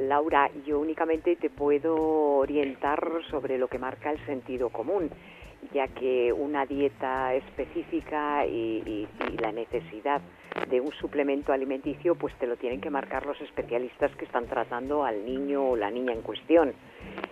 [0.09, 5.11] Laura, yo únicamente te puedo orientar sobre lo que marca el sentido común,
[5.73, 9.07] ya que una dieta específica y,
[9.41, 10.21] la necesidad
[10.69, 15.05] de un suplemento alimenticio, pues te lo tienen que marcar los especialistas que están tratando
[15.05, 16.73] al niño o la niña en cuestión.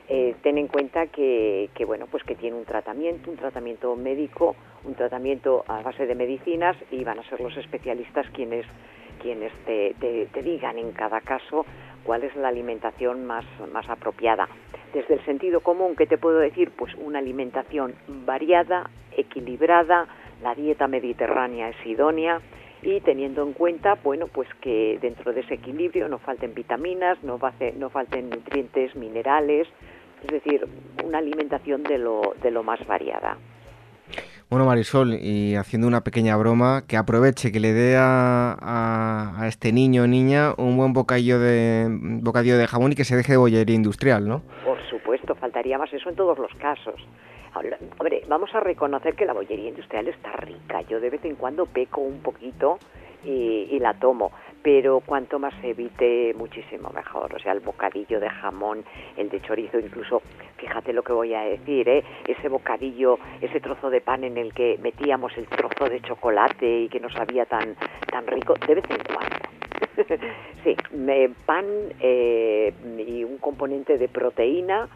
[0.09, 4.95] Eh, ten en cuenta que, bueno, pues que tiene un tratamiento, un tratamiento médico, un
[4.95, 8.67] tratamiento a base de medicinas y van a ser los especialistas quienes
[9.21, 11.65] quienes te, te digan en cada caso
[12.05, 14.49] cuál es la alimentación más, más apropiada.
[14.97, 16.71] Desde el sentido común, ¿qué te puedo decir?
[16.71, 20.09] Pues una alimentación variada, equilibrada,
[20.43, 22.41] la dieta mediterránea es idónea
[22.81, 27.39] y teniendo en cuenta, bueno, pues que dentro de ese equilibrio no falten vitaminas, no,
[27.77, 29.69] no falten nutrientes, minerales,
[30.23, 30.67] es decir,
[31.05, 33.37] una alimentación de lo, de lo más variada.
[34.49, 40.05] Bueno, Marisol, y haciendo una pequeña broma, que aproveche, que le dé a, este niño
[40.05, 41.89] o niña un buen bocadillo de,
[42.23, 44.43] bocadillo de jamón y que se deje de bollería industrial, ¿no?
[44.65, 46.95] Por supuesto, faltaría más eso en todos los casos.
[47.99, 50.83] Hombre, vamos a reconocer que la bollería industrial está rica.
[50.83, 52.79] Yo de vez en cuando peco un poquito
[53.25, 54.31] y, la tomo,
[54.63, 57.35] pero cuanto más se evite, muchísimo mejor.
[57.35, 58.85] O sea, el bocadillo de jamón,
[59.17, 60.23] el de chorizo, incluso,
[60.57, 62.05] fíjate lo que voy a decir, ¿eh?
[62.27, 66.89] ese bocadillo, ese trozo de pan en el que metíamos el trozo de chocolate y
[66.89, 67.77] que no sabía tan,
[68.11, 69.37] tan rico, de vez en cuando.
[70.65, 70.77] sí,
[71.47, 71.65] pan
[72.01, 74.89] eh, y un componente de proteína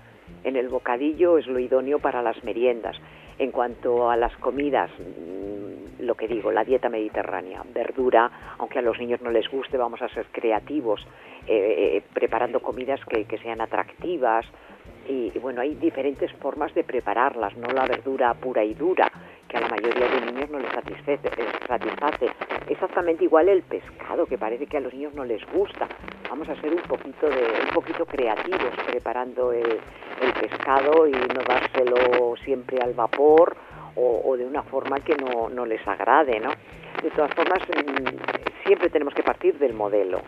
[0.44, 2.96] en el bocadillo es lo idóneo para las meriendas.
[3.38, 8.83] En cuanto a las comidas, mm, lo que digo, la dieta mediterránea, verdura, aunque a
[8.83, 11.07] los niños no les guste, vamos a ser creativos,
[11.46, 14.46] eh, eh, preparando comidas que, sean atractivas.
[15.09, 19.11] Y, bueno, hay diferentes formas de prepararlas, no la verdura pura y dura,
[19.50, 22.30] que a la mayoría de niños no les satisface, les satisface.
[22.68, 25.88] Exactamente igual el pescado, que parece que a los niños no les gusta.
[26.28, 29.80] Vamos a ser un poquito, de, un poquito creativos preparando el,
[30.22, 33.56] el pescado y no dárselo siempre al vapor
[33.96, 36.50] o, de una forma que no, no, les agrade, ¿no?
[37.02, 40.20] De todas formas, mm, siempre tenemos que partir del modelo.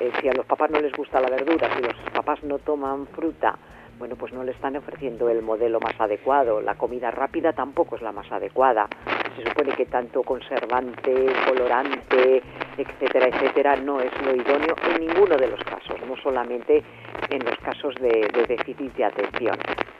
[0.00, 3.06] Eh, si a los papás no les gusta la verdura, si los papás no toman
[3.08, 3.58] fruta,
[3.98, 6.60] bueno, pues no le están ofreciendo el modelo más adecuado.
[6.60, 8.88] La comida rápida tampoco es la más adecuada.
[9.36, 12.42] Se supone que tanto conservante, colorante,
[12.76, 16.82] etcétera, etcétera, no es lo idóneo en ninguno de los casos, no solamente
[17.30, 19.56] en los casos de, déficit de atención.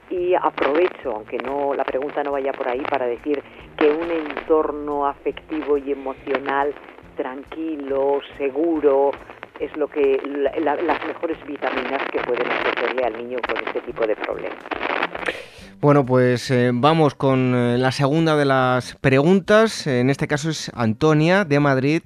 [0.09, 3.43] Y aprovecho, aunque no la pregunta no vaya por ahí, para decir
[3.77, 6.73] que un entorno afectivo y emocional
[7.15, 9.11] tranquilo, seguro,
[9.59, 10.19] es lo que
[10.61, 14.57] las mejores vitaminas que pueden ofrecerle al niño con este tipo de problemas.
[15.81, 19.87] Bueno, pues eh, vamos con eh, la segunda de las preguntas.
[19.87, 22.01] En este caso es Antonia de Madrid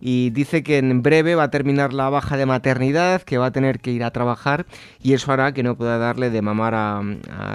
[0.00, 3.50] y dice que en breve va a terminar la baja de maternidad, que va a
[3.50, 4.66] tener que ir a trabajar
[5.02, 7.02] y eso hará que no pueda darle de mamar a,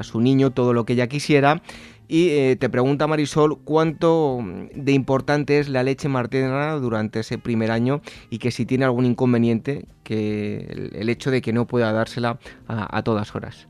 [0.04, 1.62] su niño todo lo que ella quisiera.
[2.08, 4.40] Y eh, te pregunta Marisol cuánto
[4.74, 9.06] de importante es la leche materna durante ese primer año y que si tiene algún
[9.06, 13.68] inconveniente que el, hecho de que no pueda dársela a, todas horas.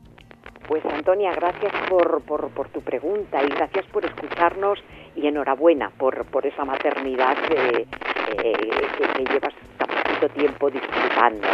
[0.66, 4.78] Pues Antonia, gracias por, por, por, tu pregunta y gracias por escucharnos
[5.14, 7.86] y enhorabuena por, por esa maternidad que,
[8.36, 11.46] que, llevas tan poquito tiempo disfrutando.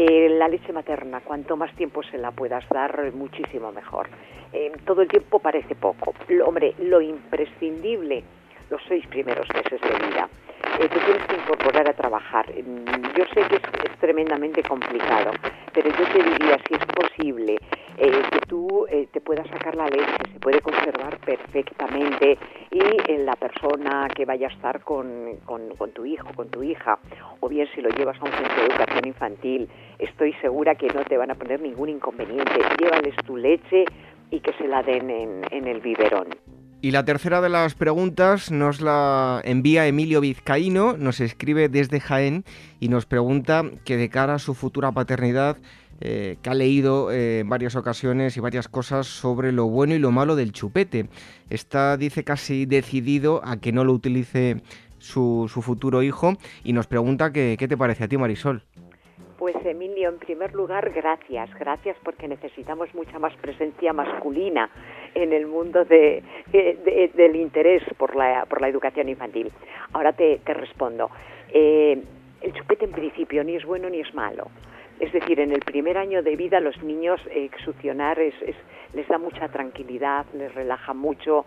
[0.00, 4.08] Eh, la leche materna, cuanto más tiempo se la puedas dar, muchísimo mejor.
[4.52, 6.14] Eh, todo el tiempo parece poco.
[6.46, 8.22] hombre, lo imprescindible,
[8.70, 10.28] los seis primeros meses de vida.
[10.78, 12.46] Eh, te tienes que incorporar a trabajar.
[12.52, 13.62] Mm, yo sé que es,
[13.98, 15.32] tremendamente complicado,
[15.74, 17.56] pero yo te diría, si es posible,
[17.96, 22.38] eh, que tú eh, te puedas sacar la leche, se puede conservar perfectamente
[22.70, 22.78] y
[23.28, 26.98] la persona que vaya a estar con, con, tu hijo, con tu hija,
[27.40, 29.68] o bien si lo llevas a un centro de educación infantil,
[29.98, 32.54] estoy segura que no te van a poner ningún inconveniente.
[32.78, 33.84] Llévales tu leche
[34.30, 36.28] y que se la den en, en el biberón.
[36.80, 42.44] Y la tercera de las preguntas nos la envía Emilio Vizcaíno, nos escribe desde Jaén
[42.78, 45.56] y nos pregunta que de cara a su futura paternidad,
[46.00, 49.98] eh, que ha leído eh, en varias ocasiones y varias cosas sobre lo bueno y
[49.98, 51.08] lo malo del chupete.
[51.50, 54.62] Está, dice, casi decidido a que no lo utilice
[54.98, 58.62] su, su futuro hijo y nos pregunta que, qué te parece a ti, Marisol.
[59.36, 64.70] Pues Emilio, en primer lugar, gracias, gracias porque necesitamos mucha más presencia masculina
[65.22, 69.50] en el mundo de, del interés por la, por la educación infantil.
[69.92, 71.10] Ahora te, te respondo.
[71.52, 72.02] Eh,
[72.40, 74.48] el chupete en principio ni es bueno ni es malo.
[75.00, 78.34] Es decir, en el primer año de vida los niños eh, succionar es,
[78.94, 81.44] les da mucha tranquilidad, les relaja mucho.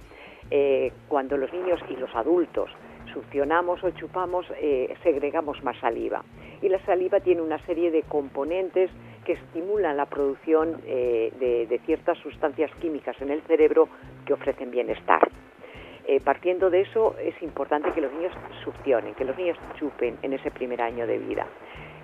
[0.49, 2.69] Eh, cuando los niños y los adultos
[3.13, 6.23] succionamos o chupamos, eh, segregamos más saliva.
[6.61, 8.89] Y la saliva tiene una serie de componentes
[9.25, 13.87] que estimulan la producción eh, de, ciertas sustancias químicas en el cerebro
[14.25, 15.29] que ofrecen bienestar.
[16.07, 20.33] Eh, partiendo de eso, es importante que los niños succionen, que los niños chupen en
[20.33, 21.45] ese primer año de vida.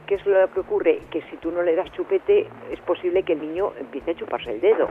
[0.05, 1.01] ¿Qué es lo que ocurre?
[1.11, 4.51] Que si tú no le das chupete, es posible que el niño empiece a chuparse
[4.51, 4.87] el dedo.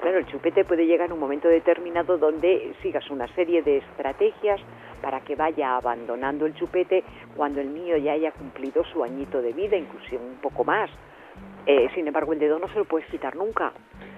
[0.00, 4.60] Claro, el chupete puede llegar a un momento determinado donde sigas una serie de estrategias
[5.00, 7.04] para que vaya abandonando el chupete
[7.36, 10.90] cuando el niño ya haya cumplido su añito de vida, incluso un poco más.
[11.66, 13.72] Eh, sin embargo, el dedo no se lo puedes quitar nunca,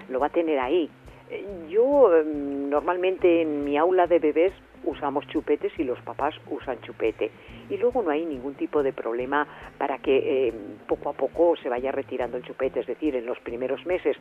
[0.09, 0.89] lo va a tener ahí.
[1.29, 6.81] Eh, yo em, normalmente en mi aula de bebés usamos chupetes y los papás usan
[6.81, 7.31] chupete.
[7.69, 10.55] Y luego no hay ningún tipo de problema para que em,
[10.87, 12.81] poco a poco se vaya retirando el chupete.
[12.81, 14.17] Es decir, en los primeros meses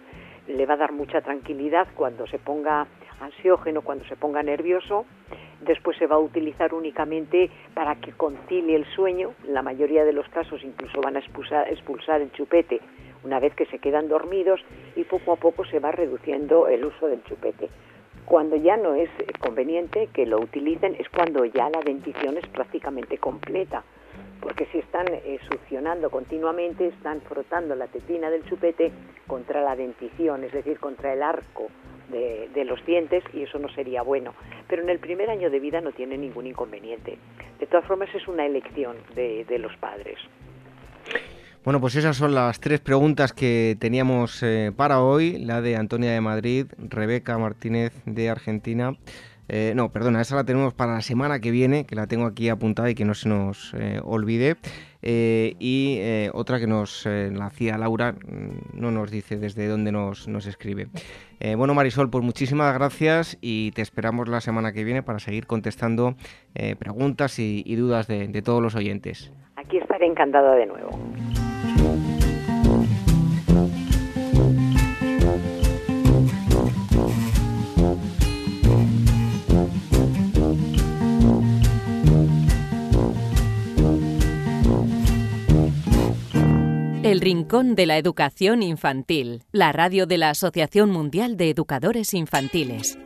[0.47, 2.87] le va a dar mucha tranquilidad cuando se ponga
[3.21, 5.07] ansiógeno, cuando se ponga nervioso.
[5.61, 9.35] Después se va a utilizar únicamente para que concilie el sueño.
[9.47, 12.81] En la mayoría de los casos incluso van a expulsar, el chupete
[13.23, 14.61] una vez que se quedan dormidos
[14.97, 17.69] y poco a poco se va reduciendo el uso del chupete.
[18.25, 23.19] Cuando ya no es conveniente que lo utilicen es cuando ya la dentición es prácticamente
[23.19, 23.85] completa,
[24.41, 28.91] porque si están eh, succionando continuamente, están frotando la tetina del chupete
[29.27, 31.69] contra la dentición, es decir, contra el arco
[32.11, 34.35] de, los dientes y eso no sería bueno.
[34.69, 37.19] Pero en el primer año de vida no tiene ningún inconveniente.
[37.59, 40.19] De todas formas es una elección de los padres.
[41.63, 45.37] Bueno, pues esas son las tres preguntas que teníamos eh, para hoy.
[45.39, 48.97] La de Antonia de Madrid, Rebeca Martínez de Argentina.
[49.47, 52.49] Eh, no, perdona, esa la tenemos para la semana que viene, que la tengo aquí
[52.49, 54.57] apuntada y que no se nos eh, olvide.
[55.03, 56.01] Y
[56.33, 60.89] otra que nos la hacía Laura, mm, no nos dice desde dónde nos, nos escribe.
[61.57, 66.15] bueno, Marisol, pues muchísimas gracias y te esperamos la semana que viene para seguir contestando
[66.79, 69.33] preguntas y, y dudas de, de todos los oyentes.
[69.57, 70.91] Aquí estaré encantada de nuevo.
[87.11, 92.97] El Rincón de la Educación Infantil, la radio de la Asociación Mundial de Educadores Infantiles.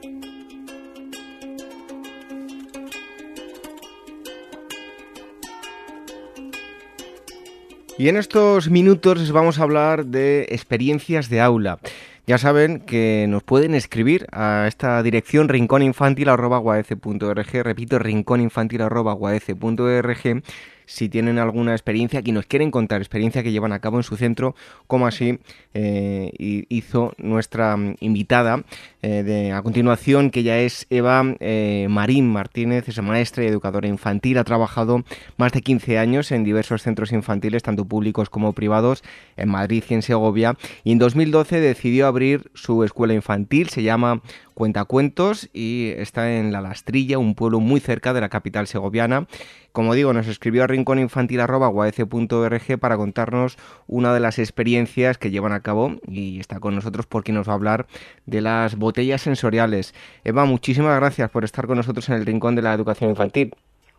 [7.96, 11.78] Y en estos minutos vamos a hablar de experiencias de aula.
[12.26, 20.42] Ya saben que nos pueden escribir a esta dirección rincóninfantil.org, repito, rincóninfantil.org,
[20.86, 24.16] si tienen alguna experiencia que nos quieren contar, experiencia que llevan a cabo en su
[24.16, 24.54] centro,
[24.86, 25.38] como así
[25.74, 28.62] eh, hizo nuestra mm, invitada
[29.02, 34.38] eh, a continuación, que ya es Eva eh, Marín Martínez, es maestra y educadora infantil,
[34.38, 35.04] ha trabajado
[35.36, 39.02] más de 15 años en diversos centros infantiles, tanto públicos como privados,
[39.36, 44.22] en Madrid y en Segovia, y en 2012 decidió abrir su escuela infantil, se llama
[44.54, 49.26] Cuentacuentos y está en La Lastrilla, un pueblo muy cerca de la capital segoviana.
[49.75, 53.58] Como digo, nos escribió a rincóninfantil.org para contarnos
[53.88, 57.54] una de las experiencias que llevan a cabo y está con nosotros porque nos va
[57.54, 57.87] a hablar
[58.25, 59.92] de las botellas sensoriales.
[60.22, 63.52] Eva, muchísimas gracias por estar con nosotros en el Rincón de la Educación Infantil.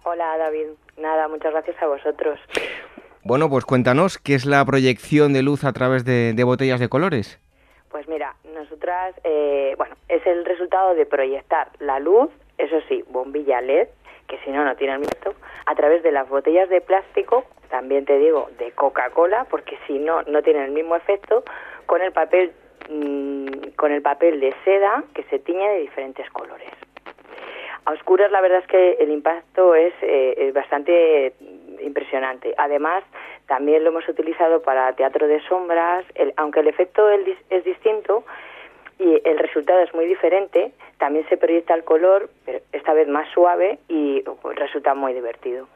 [0.06, 0.68] Hola David,
[0.98, 2.40] nada, muchas gracias a vosotros.
[3.26, 6.88] Bueno, pues cuéntanos, ¿qué es la proyección de luz a través de, de botellas de
[6.88, 7.38] colores?
[7.92, 13.60] Pues mira, nosotras, eh, bueno, es el resultado de proyectar la luz, eso sí, bombilla
[13.60, 13.90] LED,
[14.28, 15.12] que si no, no tiene el mismo
[15.66, 20.22] a través de las botellas de plástico, también te digo, de Coca-Cola, porque si no,
[20.24, 21.44] no tienen el mismo efecto,
[21.86, 22.54] con el papel,
[22.90, 26.70] mm, con el papel de seda que se tiñe de diferentes colores.
[27.86, 31.34] A oscuras la verdad es que el impacto es, eh, bastante
[31.82, 32.56] impresionante.
[32.58, 33.04] Además,
[33.48, 36.04] también lo hemos utilizado para teatro de sombras,
[36.38, 38.24] aunque el efecto es distinto,
[39.00, 40.72] y el resultado es muy diferente.
[40.98, 44.24] También se proyecta el color, pero esta vez más suave y
[44.56, 45.68] resulta muy divertido.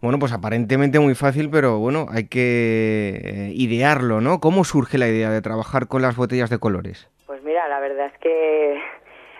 [0.00, 4.40] Bueno, pues aparentemente muy fácil, pero bueno, hay que eh, idearlo, ¿no?
[4.40, 7.08] ¿Cómo surge la idea de trabajar con las botellas de colores?
[7.26, 8.80] Pues mira, la verdad es que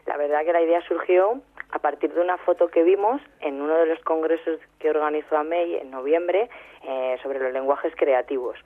[0.06, 1.40] la verdad que la idea surgió
[1.70, 5.76] a partir de una foto que vimos en uno de los congresos que organizó AMEI
[5.76, 6.48] en noviembre
[6.88, 8.56] eh, sobre los lenguajes creativos.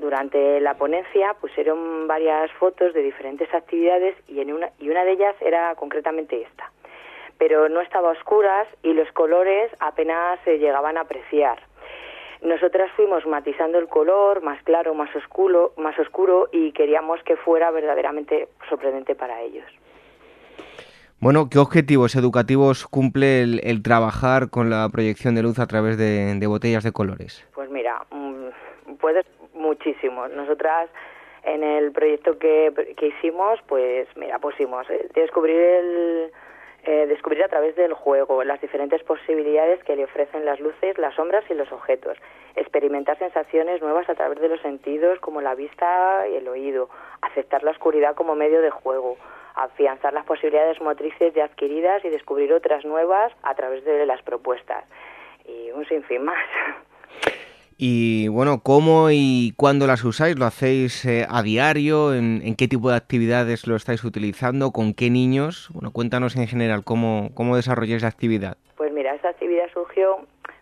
[0.00, 5.12] Durante la ponencia pusieron varias fotos de diferentes actividades y, en una, y una de
[5.12, 6.72] ellas era concretamente esta.
[7.36, 11.58] Pero no estaba a oscuras y los colores apenas se llegaban a apreciar.
[12.40, 17.70] Nosotras fuimos matizando el color, más claro, más oscuro, más oscuro y queríamos que fuera
[17.70, 19.66] verdaderamente sorprendente para ellos.
[21.18, 26.46] Bueno, ¿qué objetivos educativos cumple el, trabajar con la proyección de luz a través de,
[26.46, 27.46] botellas de colores?
[27.54, 29.26] Pues mira, mm, puedes
[29.60, 30.30] muchísimos.
[30.30, 30.90] Nosotras
[31.44, 36.32] en el proyecto que, que hicimos, pues mira, pusimos eh, descubrir el
[36.82, 41.14] eh, descubrir a través del juego las diferentes posibilidades que le ofrecen las luces, las
[41.14, 42.16] sombras y los objetos,
[42.56, 46.88] experimentar sensaciones nuevas a través de los sentidos como la vista y el oído,
[47.20, 49.18] aceptar la oscuridad como medio de juego,
[49.56, 54.84] afianzar las posibilidades motrices ya adquiridas y descubrir otras nuevas a través de las propuestas
[55.44, 56.38] y un sinfín más.
[57.82, 60.38] Y bueno, ¿cómo y cuándo las usáis?
[60.38, 62.12] ¿Lo hacéis eh, a diario?
[62.12, 64.70] ¿En, qué tipo de actividades lo estáis utilizando?
[64.70, 65.70] ¿Con qué niños?
[65.72, 68.58] Bueno, cuéntanos en general cómo, cómo desarrolláis la actividad.
[68.76, 70.18] Pues mira, esta actividad surgió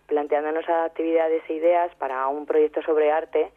[0.07, 3.51] planteándonos actividades e ideas para un proyecto sobre arte,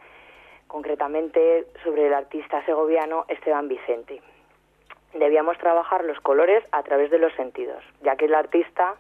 [0.67, 4.21] concretamente sobre el artista segoviano Esteban Vicente.
[5.15, 8.97] Debíamos trabajar los colores a través de los sentidos, ya que el artista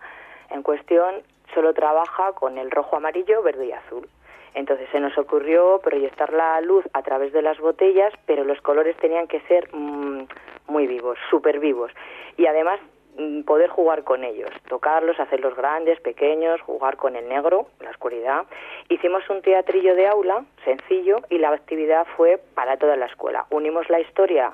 [0.50, 1.16] en cuestión
[1.52, 4.08] solo trabaja con el rojo, amarillo, verde y azul.
[4.54, 8.96] Entonces se nos ocurrió proyectar la luz a través de las botellas, pero los colores
[8.98, 10.26] tenían que ser mm,
[10.68, 11.90] muy vivos, súper vivos.
[12.36, 12.78] Y además
[13.16, 18.44] mm, poder jugar con ellos, tocarlos, hacerlos grandes, pequeños, jugar con el negro, la oscuridad.
[18.88, 23.46] Hicimos un teatrillo de aula sencillo y la actividad fue para toda la escuela.
[23.50, 24.52] Unimos la historia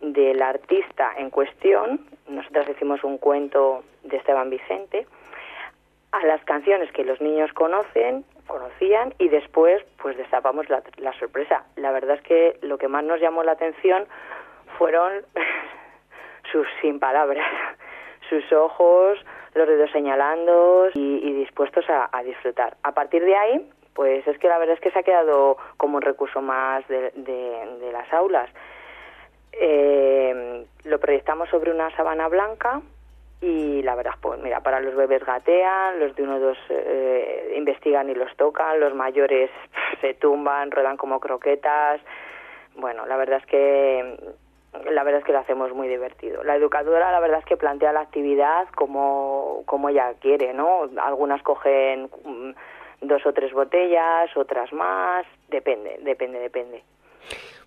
[0.00, 5.06] del artista en cuestión, nosotros hicimos un cuento de Esteban Vicente,
[6.14, 10.82] a las canciones que los niños conocen conocían y después pues destapamos la,
[11.18, 11.64] sorpresa.
[11.76, 14.06] La verdad es que lo que más nos llamó la atención
[14.78, 15.24] fueron
[16.52, 17.46] sus sin palabras,
[18.28, 19.18] sus ojos,
[19.54, 22.76] los dedos señalando y, dispuestos a, disfrutar.
[22.82, 25.96] A partir de ahí, pues es que la verdad es que se ha quedado como
[25.96, 28.50] un recurso más de, de, las aulas.
[29.52, 32.82] Eh, lo proyectamos sobre una sábana blanca
[33.44, 37.52] y la verdad, pues mira, para los bebés gatean, los de uno o dos eh,
[37.56, 39.50] investigan y los tocan, los mayores
[40.00, 42.00] se tumban, ruedan como croquetas.
[42.76, 44.34] Bueno, la verdad es que
[44.90, 46.42] la verdad es que lo hacemos muy divertido.
[46.42, 50.88] La educadora la verdad es que plantea la actividad como, como ella quiere, ¿no?
[51.02, 52.50] Algunas cogen mm,
[53.02, 56.82] dos o tres botellas, otras más, depende, depende, depende.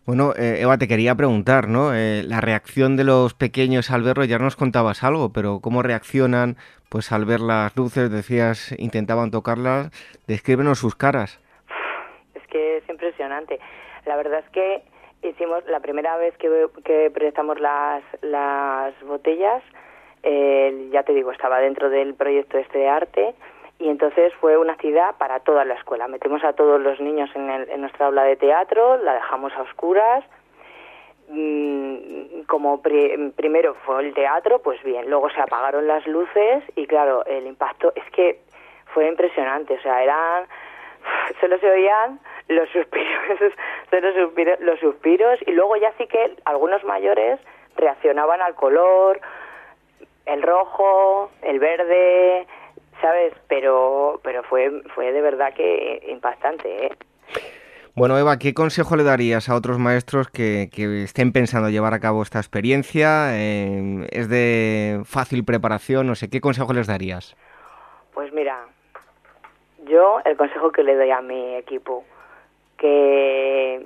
[0.08, 1.93] Bueno, eh, Eva, te quería preguntar, ¿no?
[1.93, 6.55] Eh, la reacción de los pequeños al verlo, ya nos contabas algo, pero ¿cómo reaccionan
[6.88, 8.10] pues al ver las luces?
[8.10, 9.91] Decías, intentaban tocarlas,
[10.26, 11.41] descríbenos sus caras.
[12.36, 13.60] Es que es impresionante.
[14.05, 14.82] La verdad es que
[15.28, 19.62] hicimos la primera vez que, que proyectamos las, las botellas,
[20.24, 23.36] eh, ya te digo, estaba dentro del proyecto este de arte,
[23.80, 26.07] y entonces fue una actividad para toda la escuela.
[26.07, 30.23] Metimos a todos los niños en, en nuestra aula de teatro, la dejamos a oscuras.
[31.30, 37.25] Mm, como primero fue el teatro, pues bien, luego se apagaron las luces y claro,
[37.25, 38.39] el impacto es que
[38.93, 40.47] fue impresionante, o sea, eran
[41.41, 43.39] solo se oían los suspiros,
[43.89, 47.41] solo suspiros, los suspiros y luego ya sí que algunos mayores
[47.75, 49.19] reaccionaban al color,
[50.25, 52.47] el rojo, el verde,
[53.01, 53.33] ¿sabes?
[53.47, 56.91] Pero, pero fue, fue de verdad que impactante, ¿eh?
[57.95, 61.99] Bueno, Eva, ¿qué consejo le darías a otros maestros que, que estén pensando llevar a
[61.99, 63.35] cabo esta experiencia?
[63.35, 66.05] Eh, ¿Es de fácil preparación?
[66.05, 67.35] No sé, ¿qué consejo les darías?
[68.13, 68.67] Pues mira,
[69.87, 72.03] yo el consejo que le doy a mi equipo,
[72.77, 73.83] que,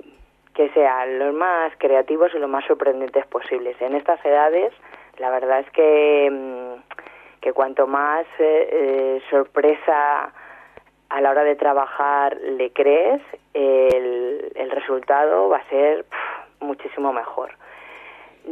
[0.54, 3.80] que sean los más creativos y los más sorprendentes posibles.
[3.80, 4.74] En estas edades,
[5.18, 6.28] la verdad es que...
[6.30, 7.01] Mm,
[7.42, 10.32] que cuanto más eh, eh, sorpresa
[11.10, 13.20] a la hora de trabajar le crees,
[13.52, 16.06] el, el resultado va a ser
[16.60, 17.50] muchísimo mejor.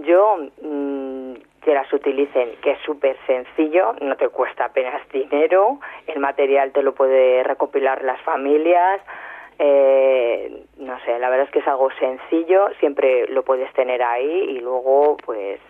[0.03, 6.19] Yo mm, que las utilicen, que es súper sencillo, no te cuesta apenas dinero, el
[6.19, 9.01] material te lo puede recopilar las familias,
[9.59, 14.57] eh, no sé, la verdad es que es algo sencillo, siempre lo puedes tener ahí
[14.57, 15.61] y luego, pues,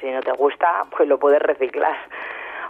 [0.00, 1.96] si no te gusta, pues lo puedes reciclar.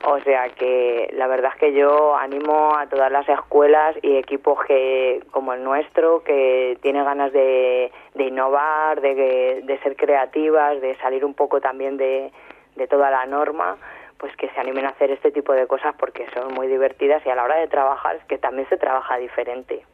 [0.04, 4.58] O sea que la verdad es que yo animo a todas las escuelas y equipos
[4.66, 10.96] que como el nuestro que tiene ganas de, de innovar, de, de, ser creativas, de
[10.96, 12.32] salir un poco también de,
[12.74, 13.76] de toda la norma,
[14.18, 17.30] pues que se animen a hacer este tipo de cosas porque son muy divertidas y
[17.30, 19.84] a la hora de trabajar es que también se trabaja diferente.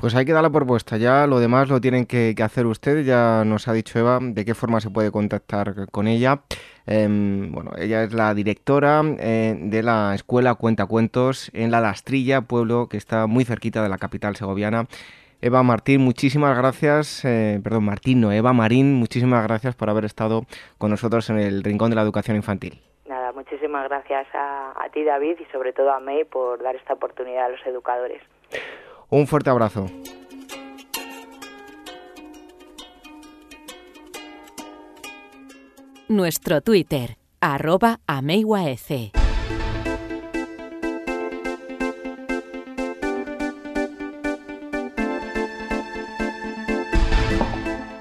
[0.00, 3.44] Pues hay que dar la propuesta, ya lo demás lo tienen que, hacer ustedes, ya
[3.44, 6.40] nos ha dicho Eva de qué forma se puede contactar con ella.
[6.86, 12.88] Em, bueno, ella es la directora eh, de la escuela Cuentacuentos en La Lastrilla, pueblo
[12.88, 14.86] que está muy cerquita de la capital segoviana.
[15.42, 20.46] Eva Martín, muchísimas gracias, eh, perdón, Martín, no, Eva Marín, muchísimas gracias por haber estado
[20.78, 22.80] con nosotros en el Rincón de la Educación Infantil.
[23.06, 26.94] Nada, muchísimas gracias a, a ti, David, y sobre todo a May por dar esta
[26.94, 28.22] oportunidad a los educadores.
[29.10, 29.90] Un fuerte abrazo.
[36.08, 38.00] Nuestro Twitter, arroba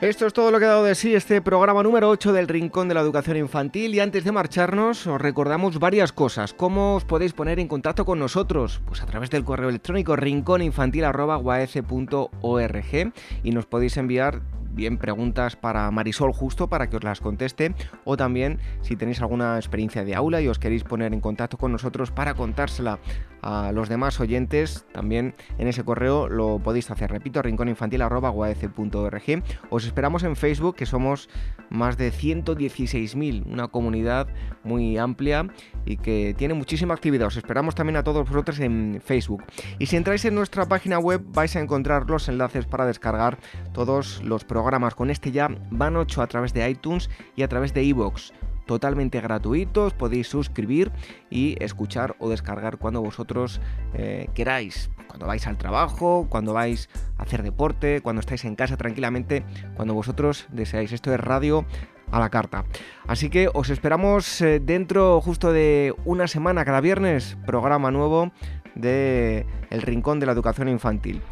[0.01, 2.87] Esto es todo lo que ha dado de sí este programa número 8 del Rincón
[2.87, 6.53] de la Educación Infantil y antes de marcharnos os recordamos varias cosas.
[6.53, 8.79] ¿Cómo os podéis poner en contacto con nosotros?
[8.85, 14.41] Pues a través del correo electrónico rincóninfantil.org y nos podéis enviar
[14.71, 17.75] bien preguntas para Marisol justo para que os las conteste
[18.05, 21.73] o también si tenéis alguna experiencia de aula y os queréis poner en contacto con
[21.73, 22.99] nosotros para contársela
[23.41, 27.11] a los demás oyentes, también en ese correo lo podéis hacer.
[27.11, 29.43] Repito, rincóninfantil.org.
[29.69, 31.29] Os esperamos en Facebook, que somos
[31.69, 34.27] más de 116.000, una comunidad
[34.63, 35.47] muy amplia
[35.85, 37.27] y que tiene muchísima actividad.
[37.27, 39.43] Os esperamos también a todos vosotros en Facebook.
[39.77, 43.37] Y si entráis en nuestra página web vais a encontrar los enlaces para descargar
[43.73, 47.73] todos los programas con este ya van 8 a través de iTunes y a través
[47.73, 48.31] de iVoox
[48.69, 50.91] totalmente gratuitos, podéis suscribir
[51.31, 53.61] y escuchar o descargar cuando vosotros
[53.95, 58.77] eh, queráis, cuando vais al trabajo, cuando vais a hacer deporte, cuando estáis en casa
[58.77, 59.43] tranquilamente,
[59.73, 60.91] cuando vosotros deseáis.
[60.91, 61.65] Esto es radio
[62.11, 62.63] a la carta.
[63.07, 68.31] Así que os esperamos eh, dentro justo de una semana, cada viernes, programa nuevo
[68.75, 71.23] de El Rincón de la Educación Infantil.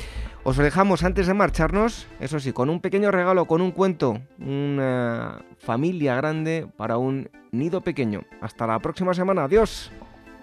[0.48, 5.44] Os dejamos antes de marcharnos, eso sí, con un pequeño regalo, con un cuento, una
[5.58, 8.22] familia grande para un nido pequeño.
[8.40, 9.92] Hasta la próxima semana, adiós.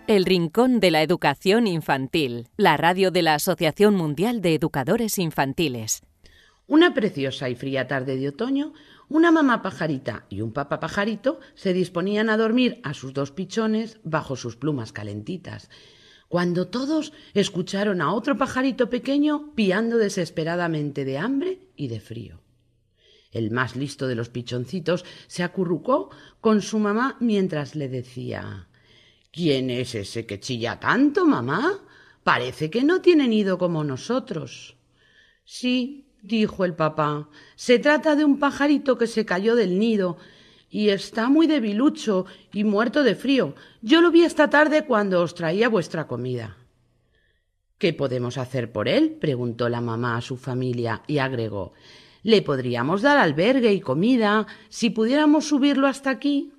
[0.07, 6.03] El Rincón de la Educación Infantil, la radio de la Asociación Mundial de Educadores Infantiles.
[6.67, 8.75] Una preciosa y fría tarde de otoño,
[9.09, 14.01] una mamá pajarita y un papá pajarito se disponían a dormir a sus dos pichones
[14.05, 15.71] bajo sus plumas calentitas
[16.35, 22.41] cuando todos escucharon a otro pajarito pequeño piando desesperadamente de hambre y de frío.
[23.31, 26.11] El más listo de los pichoncitos se acurrucó
[26.41, 28.67] con su mamá mientras le decía
[29.31, 31.79] ¿Quién es ese que chilla tanto, mamá?
[32.25, 34.75] Parece que no tiene nido como nosotros.
[35.45, 40.17] Sí, dijo el papá, se trata de un pajarito que se cayó del nido
[40.75, 43.55] y está muy debilucho y muerto de frío.
[43.81, 46.57] Yo lo vi esta tarde cuando os traía vuestra comida.
[47.79, 49.17] ¿Qué podemos hacer por él?
[49.21, 51.75] preguntó la mamá a su familia y agregó
[52.25, 56.53] Le podríamos dar albergue y comida si pudiéramos subirlo hasta aquí.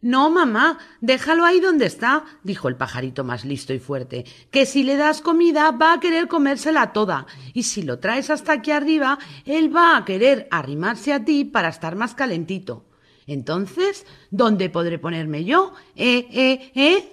[0.00, 4.84] No, mamá, déjalo ahí donde está, dijo el pajarito más listo y fuerte, que si
[4.84, 9.18] le das comida va a querer comérsela toda, y si lo traes hasta aquí arriba,
[9.44, 12.86] él va a querer arrimarse a ti para estar más calentito.
[13.30, 15.72] Entonces, ¿dónde podré ponerme yo?
[15.94, 17.12] ¿Eh, eh, eh?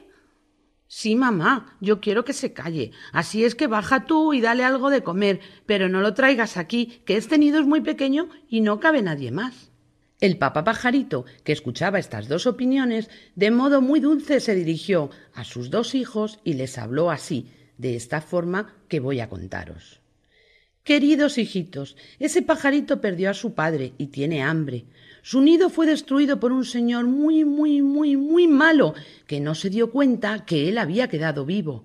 [0.88, 2.90] Sí, mamá, yo quiero que se calle.
[3.14, 7.04] Así es que baja tú y dale algo de comer, pero no lo traigas aquí,
[7.06, 9.70] que este nido es muy pequeño y no cabe nadie más.
[10.20, 15.44] El papá pajarito, que escuchaba estas dos opiniones, de modo muy dulce se dirigió a
[15.44, 20.02] sus dos hijos y les habló así, de esta forma que voy a contaros.
[20.88, 24.86] Queridos hijitos, ese pajarito perdió a su padre y tiene hambre.
[25.30, 28.94] Su nido fue destruido por un señor muy, muy, muy, muy malo,
[29.26, 31.84] que no se dio cuenta que él había quedado vivo.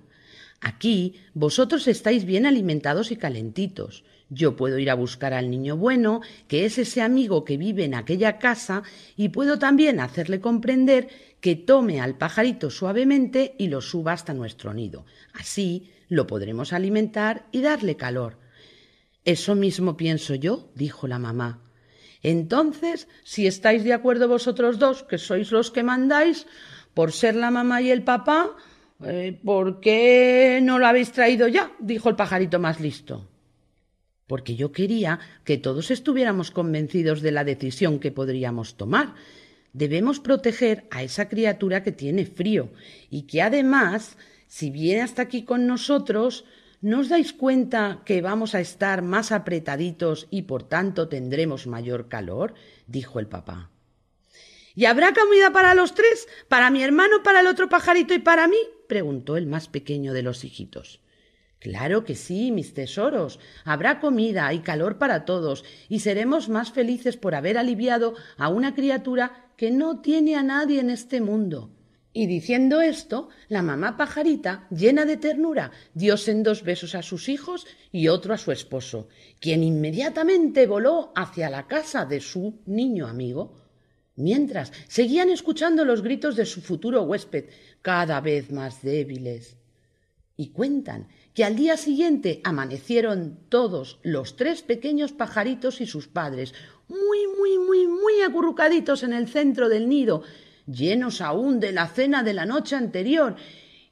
[0.61, 4.05] Aquí vosotros estáis bien alimentados y calentitos.
[4.31, 7.97] Yo puedo ir a buscar al niño bueno, que es ese amigo que vive en
[7.97, 8.85] aquella casa,
[9.17, 11.09] y puedo también hacerle comprender
[11.41, 15.05] que tome al pajarito suavemente y lo suba hasta nuestro nido.
[15.33, 18.39] Así lo podremos alimentar y darle calor.
[19.25, 21.62] Eso mismo pienso yo, dijo la mamá.
[22.23, 26.47] Entonces, si estáis de acuerdo vosotros dos, que sois los que mandáis,
[26.95, 28.57] por ser la mamá y el papá,
[29.05, 31.73] eh, ¿por qué no lo habéis traído ya?
[31.81, 33.29] dijo el pajarito más listo.
[34.27, 39.15] Porque yo quería que todos estuviéramos convencidos de la decisión que podríamos tomar.
[39.73, 42.71] Debemos proteger a esa criatura que tiene frío
[43.11, 44.17] y que además,
[44.47, 46.45] si viene hasta aquí con nosotros,
[46.83, 52.09] ¿No os dais cuenta que vamos a estar más apretaditos y por tanto tendremos mayor
[52.09, 52.55] calor?
[52.89, 53.71] dijo el papá.
[54.75, 56.27] ¿Y habrá comida para los tres?
[56.49, 58.57] ¿Para mi hermano, para el otro pajarito y para mí?
[58.89, 61.01] preguntó el más pequeño de los hijitos.
[61.61, 63.39] Claro que sí, mis tesoros.
[63.65, 68.75] Habrá comida y calor para todos, y seremos más felices por haber aliviado a una
[68.75, 71.71] criatura que no tiene a nadie en este mundo.
[72.15, 77.67] Y diciendo esto, la mamá pajarita, llena de ternura, dio dos besos a sus hijos
[77.91, 79.09] y otro a su esposo,
[79.41, 83.63] quien inmediatamente voló hacia la casa de su niño amigo,
[84.17, 87.47] mientras seguían escuchando los gritos de su futuro huésped,
[87.81, 89.57] cada vez más débiles.
[90.37, 96.53] Y cuentan que al día siguiente amanecieron todos los tres pequeños pajaritos y sus padres,
[96.89, 100.25] muy, muy, muy, muy acurrucaditos en el centro del nido,
[100.67, 103.37] llenos aún de la cena de la noche anterior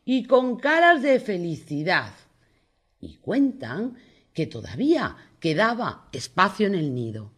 [0.04, 2.12] y con caras de felicidad.
[3.00, 3.96] Y cuentan
[4.32, 7.32] que todavía quedaba espacio en el nido.